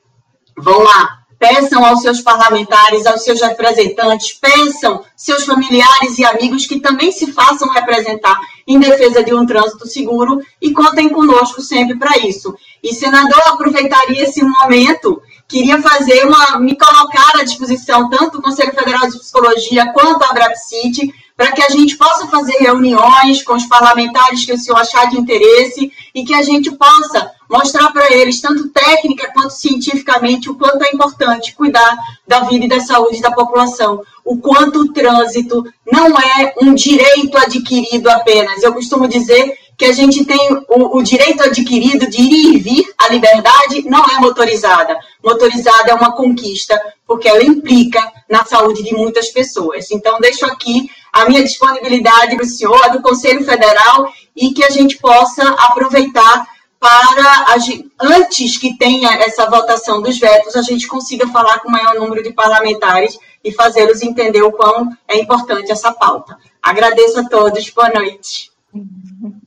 [0.58, 6.80] vão lá, peçam aos seus parlamentares, aos seus representantes, peçam seus familiares e amigos que
[6.80, 12.18] também se façam representar em defesa de um trânsito seguro e contem conosco sempre para
[12.26, 12.52] isso.
[12.82, 18.74] E, senador, aproveitaria esse momento, queria fazer uma, me colocar à disposição tanto do Conselho
[18.74, 23.66] Federal de Psicologia quanto a Brapsit, para que a gente possa fazer reuniões com os
[23.66, 28.40] parlamentares que o senhor achar de interesse e que a gente possa mostrar para eles,
[28.40, 33.30] tanto técnica quanto cientificamente, o quanto é importante cuidar da vida e da saúde da
[33.30, 38.62] população, o quanto o trânsito não é um direito adquirido apenas.
[38.62, 42.94] Eu costumo dizer que a gente tem o, o, direito adquirido de ir e vir,
[42.96, 44.98] a liberdade não é motorizada.
[45.22, 49.90] Motorizada é uma conquista, porque ela implica na saúde de muitas pessoas.
[49.90, 54.70] Então, deixo aqui a minha disponibilidade para o senhor, do Conselho Federal, e que a
[54.70, 56.46] gente possa aproveitar
[56.80, 57.54] para,
[58.00, 62.22] antes que tenha essa votação dos vetos, a gente consiga falar com o maior número
[62.22, 66.36] de parlamentares e fazê-los entender o quão é importante essa pauta.
[66.62, 68.50] Agradeço a todos, boa noite.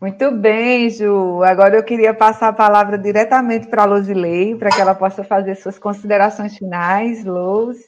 [0.00, 1.42] Muito bem, Ju.
[1.42, 5.56] Agora eu queria passar a palavra diretamente para a Luzilei, para que ela possa fazer
[5.56, 7.24] suas considerações finais.
[7.24, 7.78] Luz.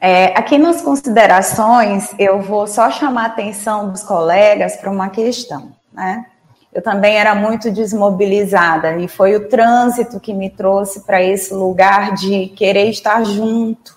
[0.00, 5.72] É, aqui nas considerações, eu vou só chamar a atenção dos colegas para uma questão,
[5.92, 6.24] né?
[6.72, 12.14] Eu também era muito desmobilizada e foi o trânsito que me trouxe para esse lugar
[12.14, 13.94] de querer estar junto.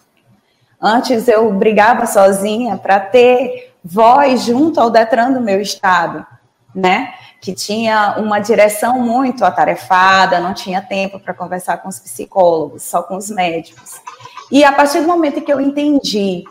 [0.81, 6.25] Antes eu brigava sozinha para ter voz junto ao Detran do meu estado,
[6.73, 7.13] né?
[7.41, 13.03] Que tinha uma direção muito atarefada, não tinha tempo para conversar com os psicólogos, só
[13.03, 14.01] com os médicos.
[14.49, 16.43] E a partir do momento que eu entendi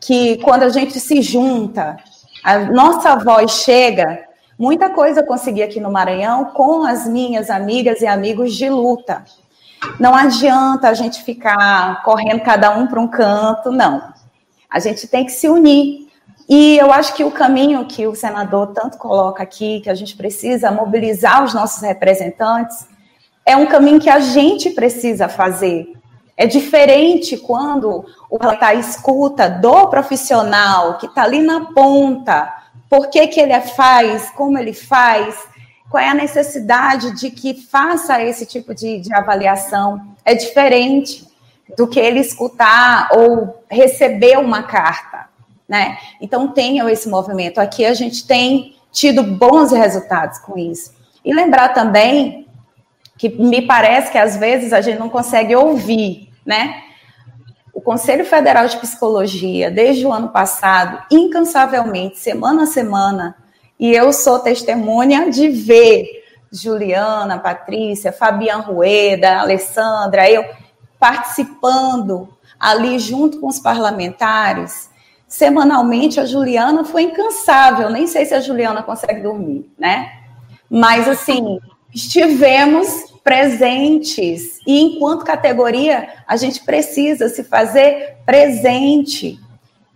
[0.00, 1.96] que quando a gente se junta,
[2.44, 4.20] a nossa voz chega,
[4.56, 9.24] muita coisa eu consegui aqui no Maranhão com as minhas amigas e amigos de luta.
[9.98, 14.14] Não adianta a gente ficar correndo cada um para um canto, não.
[14.70, 16.05] A gente tem que se unir
[16.48, 20.16] e eu acho que o caminho que o senador tanto coloca aqui, que a gente
[20.16, 22.86] precisa mobilizar os nossos representantes,
[23.44, 25.92] é um caminho que a gente precisa fazer.
[26.36, 32.52] É diferente quando o tá escuta do profissional que está ali na ponta,
[32.88, 35.48] por que, que ele faz, como ele faz,
[35.90, 40.00] qual é a necessidade de que faça esse tipo de, de avaliação.
[40.24, 41.26] É diferente
[41.76, 45.15] do que ele escutar ou receber uma carta
[45.68, 45.98] né?
[46.20, 47.58] Então tenham esse movimento.
[47.58, 50.94] Aqui a gente tem tido bons resultados com isso.
[51.24, 52.46] E lembrar também
[53.18, 56.82] que me parece que às vezes a gente não consegue ouvir, né?
[57.72, 63.36] O Conselho Federal de Psicologia, desde o ano passado, incansavelmente, semana a semana,
[63.78, 70.44] e eu sou testemunha de ver Juliana, Patrícia, Fabiana Rueda, Alessandra, eu
[70.98, 74.88] participando ali junto com os parlamentares
[75.28, 77.90] semanalmente a Juliana foi incansável.
[77.90, 80.12] Nem sei se a Juliana consegue dormir, né?
[80.68, 81.58] Mas assim,
[81.94, 89.40] estivemos presentes e enquanto categoria a gente precisa se fazer presente.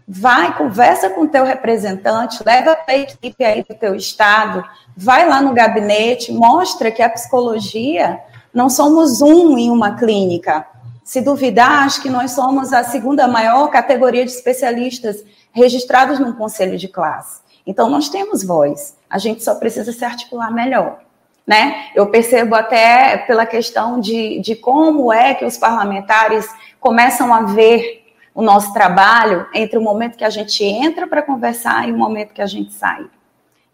[0.07, 4.64] Vai, conversa com o teu representante, leva a equipe aí do teu estado,
[4.97, 8.18] vai lá no gabinete, mostra que a psicologia
[8.53, 10.66] não somos um em uma clínica,
[11.11, 16.78] se duvidar, acho que nós somos a segunda maior categoria de especialistas registrados no conselho
[16.78, 17.40] de classe.
[17.66, 21.00] Então, nós temos voz, a gente só precisa se articular melhor.
[21.44, 21.86] Né?
[21.96, 26.48] Eu percebo até pela questão de, de como é que os parlamentares
[26.78, 31.88] começam a ver o nosso trabalho entre o momento que a gente entra para conversar
[31.88, 33.04] e o momento que a gente sai.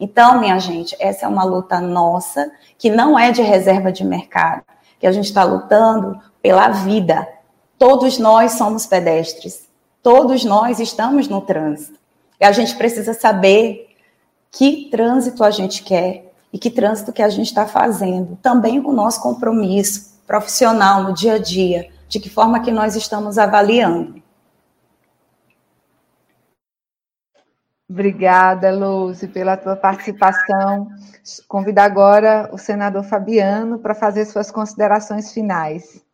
[0.01, 4.62] Então, minha gente, essa é uma luta nossa, que não é de reserva de mercado,
[4.99, 7.26] que a gente está lutando pela vida.
[7.76, 9.68] Todos nós somos pedestres,
[10.01, 11.99] todos nós estamos no trânsito.
[12.40, 13.88] E a gente precisa saber
[14.53, 18.38] que trânsito a gente quer e que trânsito que a gente está fazendo.
[18.40, 22.94] Também com o nosso compromisso profissional no dia a dia, de que forma que nós
[22.94, 24.22] estamos avaliando.
[27.90, 30.86] Obrigada, Lúcia, pela tua participação.
[31.49, 36.06] Convido agora o senador Fabiano para fazer suas considerações finais.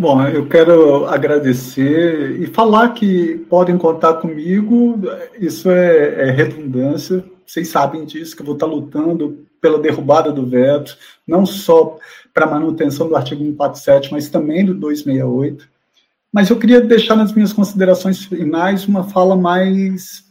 [0.00, 4.98] Bom, eu quero agradecer e falar que podem contar comigo,
[5.38, 10.46] isso é, é, redundância, vocês sabem disso, que eu vou estar lutando pela derrubada do
[10.46, 10.96] veto,
[11.26, 11.98] não só
[12.32, 15.68] para a manutenção do artigo 147, mas também do 268.
[16.32, 20.24] Mas eu queria deixar nas minhas considerações finais uma fala mais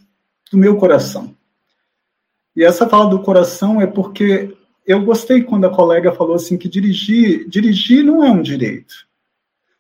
[0.51, 1.35] do meu coração.
[2.55, 4.51] E essa fala do coração é porque
[4.83, 9.07] eu gostei quando a colega falou assim que dirigir, dirigir não é um direito.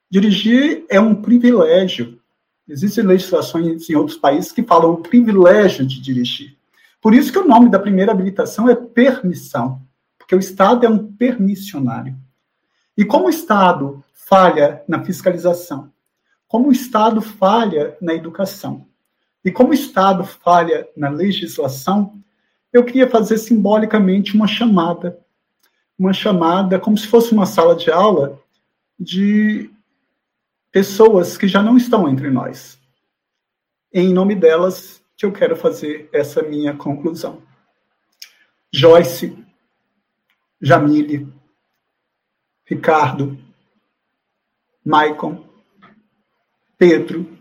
[0.09, 2.19] Dirigir é um privilégio.
[2.67, 6.57] Existem legislações em outros países que falam o privilégio de dirigir.
[7.01, 9.81] Por isso que o nome da primeira habilitação é permissão,
[10.17, 12.15] porque o Estado é um permissionário.
[12.97, 15.91] E como o Estado falha na fiscalização,
[16.47, 18.85] como o Estado falha na educação,
[19.43, 22.19] e como o Estado falha na legislação,
[22.73, 25.19] eu queria fazer simbolicamente uma chamada.
[25.97, 28.39] Uma chamada como se fosse uma sala de aula
[28.99, 29.69] de
[30.71, 32.79] pessoas que já não estão entre nós.
[33.93, 37.41] Em nome delas, que eu quero fazer essa minha conclusão.
[38.71, 39.37] Joyce,
[40.61, 41.27] Jamile,
[42.65, 43.37] Ricardo,
[44.85, 45.45] Maicon,
[46.77, 47.37] Pedro,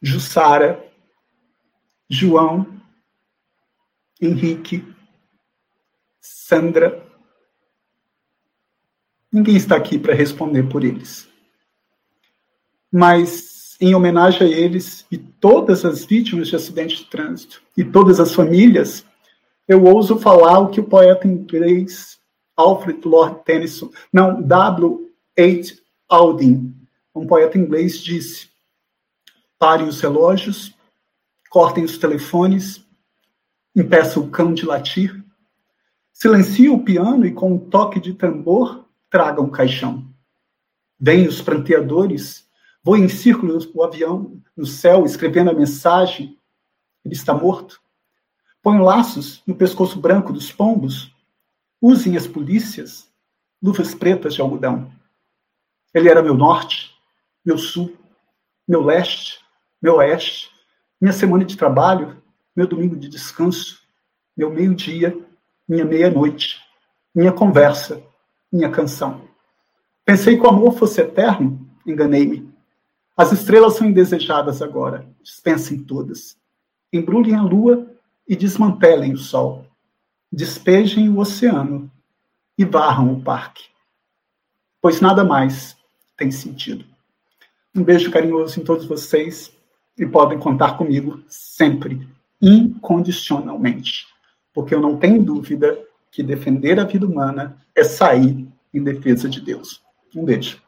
[0.00, 0.82] Jussara,
[2.08, 2.80] João,
[4.20, 4.82] Henrique,
[6.20, 7.04] Sandra.
[9.30, 11.28] Ninguém está aqui para responder por eles.
[12.92, 18.20] Mas, em homenagem a eles e todas as vítimas de acidente de trânsito e todas
[18.20, 19.04] as famílias,
[19.68, 22.16] eu ouso falar o que o poeta inglês
[22.56, 25.12] Alfred Lord Tennyson, não, W.
[25.38, 25.76] H.
[26.08, 26.74] Auden,
[27.14, 28.48] um poeta inglês, disse:
[29.58, 30.74] Parem os relógios,
[31.50, 32.82] cortem os telefones,
[33.74, 35.22] impeça o cão de latir,
[36.12, 40.06] silencie o piano e com um toque de tambor traga um caixão.
[40.98, 42.45] Vêm os pranteadores,
[42.86, 46.38] voem em círculos o avião no céu escrevendo a mensagem,
[47.04, 47.80] ele está morto.
[48.62, 51.12] Põem laços no pescoço branco dos pombos,
[51.82, 53.10] usem as polícias
[53.60, 54.92] luvas pretas de algodão.
[55.92, 56.94] Ele era meu norte,
[57.44, 57.92] meu sul,
[58.68, 59.40] meu leste,
[59.82, 60.48] meu oeste,
[61.00, 62.22] minha semana de trabalho,
[62.54, 63.82] meu domingo de descanso,
[64.36, 65.18] meu meio-dia,
[65.68, 66.62] minha meia-noite,
[67.12, 68.00] minha conversa,
[68.52, 69.22] minha canção.
[70.04, 72.54] Pensei que o amor fosse eterno, enganei-me.
[73.16, 76.36] As estrelas são indesejadas agora, dispensem todas.
[76.92, 77.90] Embrulhem a lua
[78.28, 79.66] e desmantelem o sol.
[80.30, 81.90] Despejem o oceano
[82.58, 83.64] e varram o parque.
[84.82, 85.76] Pois nada mais
[86.16, 86.84] tem sentido.
[87.74, 89.50] Um beijo carinhoso em todos vocês
[89.96, 92.06] e podem contar comigo sempre
[92.40, 94.06] incondicionalmente,
[94.52, 95.78] porque eu não tenho dúvida
[96.10, 99.82] que defender a vida humana é sair em defesa de Deus.
[100.14, 100.62] Um beijo.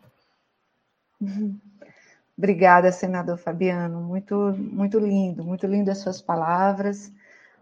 [2.38, 4.00] Obrigada, senador Fabiano.
[4.00, 7.12] Muito, muito lindo, muito lindo as suas palavras.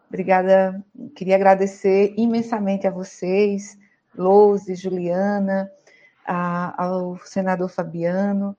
[0.07, 0.85] Obrigada.
[1.17, 3.79] Queria agradecer imensamente a vocês,
[4.15, 5.71] Lose, Juliana,
[6.27, 8.55] a, ao senador Fabiano,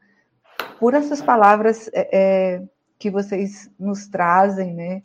[0.79, 2.63] por essas palavras é, é,
[2.97, 5.01] que vocês nos trazem, né?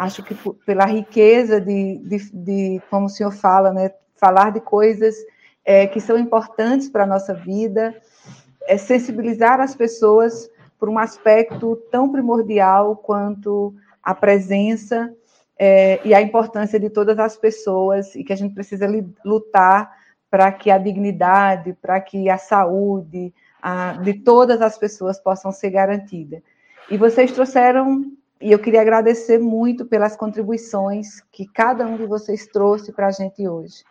[0.00, 0.34] acho que
[0.64, 5.14] pela riqueza de, de, de, como o senhor fala, né, falar de coisas
[5.62, 7.94] é, que são importantes para a nossa vida,
[8.66, 15.14] é sensibilizar as pessoas por um aspecto tão primordial quanto a presença
[15.58, 18.86] é, e a importância de todas as pessoas e que a gente precisa
[19.24, 19.94] lutar
[20.30, 25.70] para que a dignidade, para que a saúde a, de todas as pessoas possam ser
[25.70, 26.42] garantida.
[26.90, 32.46] E vocês trouxeram e eu queria agradecer muito pelas contribuições que cada um de vocês
[32.46, 33.84] trouxe para a gente hoje.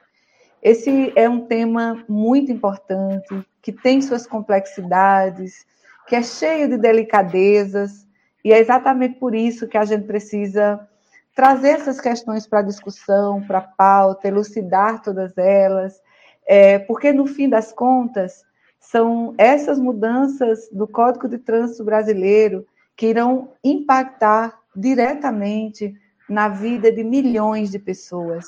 [0.61, 5.65] Esse é um tema muito importante, que tem suas complexidades,
[6.07, 8.07] que é cheio de delicadezas,
[8.43, 10.87] e é exatamente por isso que a gente precisa
[11.35, 16.01] trazer essas questões para discussão, para pauta, elucidar todas elas,
[16.45, 18.43] é, porque no fim das contas,
[18.79, 22.65] são essas mudanças do Código de Trânsito Brasileiro
[22.95, 25.93] que irão impactar diretamente
[26.27, 28.47] na vida de milhões de pessoas.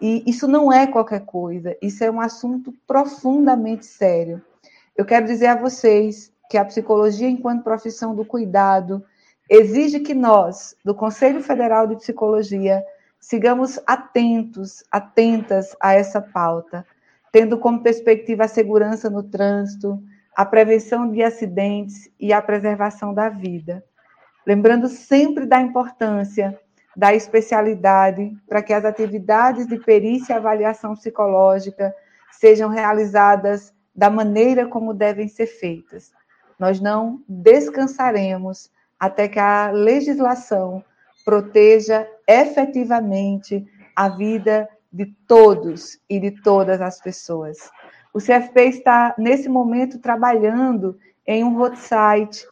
[0.00, 4.42] E isso não é qualquer coisa, isso é um assunto profundamente sério.
[4.96, 9.04] Eu quero dizer a vocês que a psicologia, enquanto profissão do cuidado,
[9.48, 12.82] exige que nós, do Conselho Federal de Psicologia,
[13.20, 16.86] sigamos atentos, atentas a essa pauta,
[17.30, 20.02] tendo como perspectiva a segurança no trânsito,
[20.34, 23.84] a prevenção de acidentes e a preservação da vida.
[24.46, 26.58] Lembrando sempre da importância
[26.96, 31.94] da especialidade para que as atividades de perícia e avaliação psicológica
[32.32, 36.12] sejam realizadas da maneira como devem ser feitas.
[36.58, 40.84] Nós não descansaremos até que a legislação
[41.24, 47.70] proteja efetivamente a vida de todos e de todas as pessoas.
[48.12, 52.46] O CFP está, nesse momento, trabalhando em um roadside,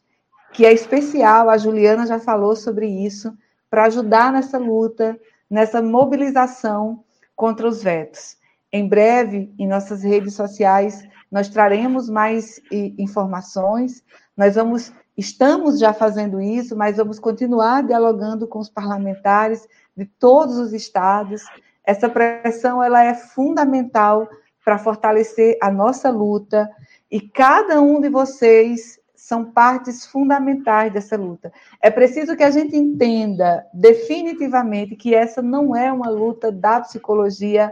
[0.52, 3.36] que é especial, a Juliana já falou sobre isso,
[3.70, 5.18] para ajudar nessa luta
[5.50, 7.04] nessa mobilização
[7.34, 8.36] contra os vetos.
[8.72, 14.02] Em breve, em nossas redes sociais, nós traremos mais informações.
[14.36, 19.66] Nós vamos, estamos já fazendo isso, mas vamos continuar dialogando com os parlamentares
[19.96, 21.42] de todos os estados.
[21.82, 24.28] Essa pressão ela é fundamental
[24.62, 26.68] para fortalecer a nossa luta
[27.10, 31.52] e cada um de vocês são partes fundamentais dessa luta.
[31.82, 37.70] É preciso que a gente entenda definitivamente que essa não é uma luta da psicologia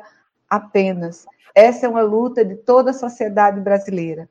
[0.50, 1.24] apenas.
[1.54, 4.28] Essa é uma luta de toda a sociedade brasileira.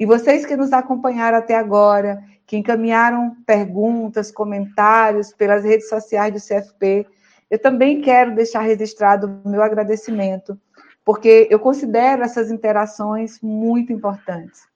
[0.00, 6.40] E vocês que nos acompanharam até agora, que encaminharam perguntas, comentários pelas redes sociais do
[6.40, 7.06] CFP,
[7.50, 10.58] eu também quero deixar registrado o meu agradecimento,
[11.04, 14.71] porque eu considero essas interações muito importantes.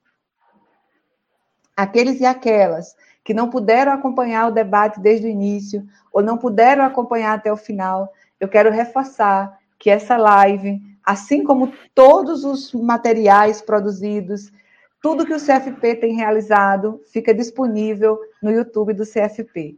[1.76, 6.84] Aqueles e aquelas que não puderam acompanhar o debate desde o início ou não puderam
[6.84, 13.60] acompanhar até o final, eu quero reforçar que essa live, assim como todos os materiais
[13.60, 14.52] produzidos,
[15.02, 19.76] tudo que o CFP tem realizado, fica disponível no YouTube do CFP.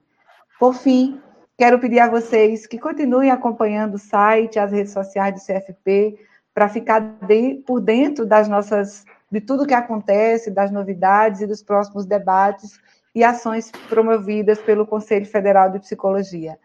[0.59, 1.21] Por fim,
[1.57, 6.19] quero pedir a vocês que continuem acompanhando o site, as redes sociais do CFP,
[6.55, 11.63] para ficar de, por dentro das nossas de tudo que acontece, das novidades e dos
[11.63, 12.81] próximos debates
[13.15, 16.59] e ações promovidas pelo Conselho Federal de Psicologia.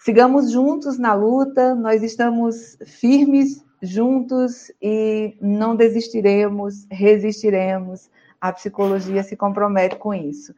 [0.00, 8.08] Sigamos juntos na luta, nós estamos firmes juntos e não desistiremos, resistiremos.
[8.40, 10.54] A psicologia se compromete com isso.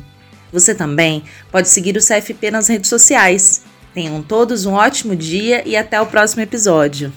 [0.53, 3.65] Você também pode seguir o CFP nas redes sociais.
[3.93, 7.13] Tenham todos um ótimo dia e até o próximo episódio.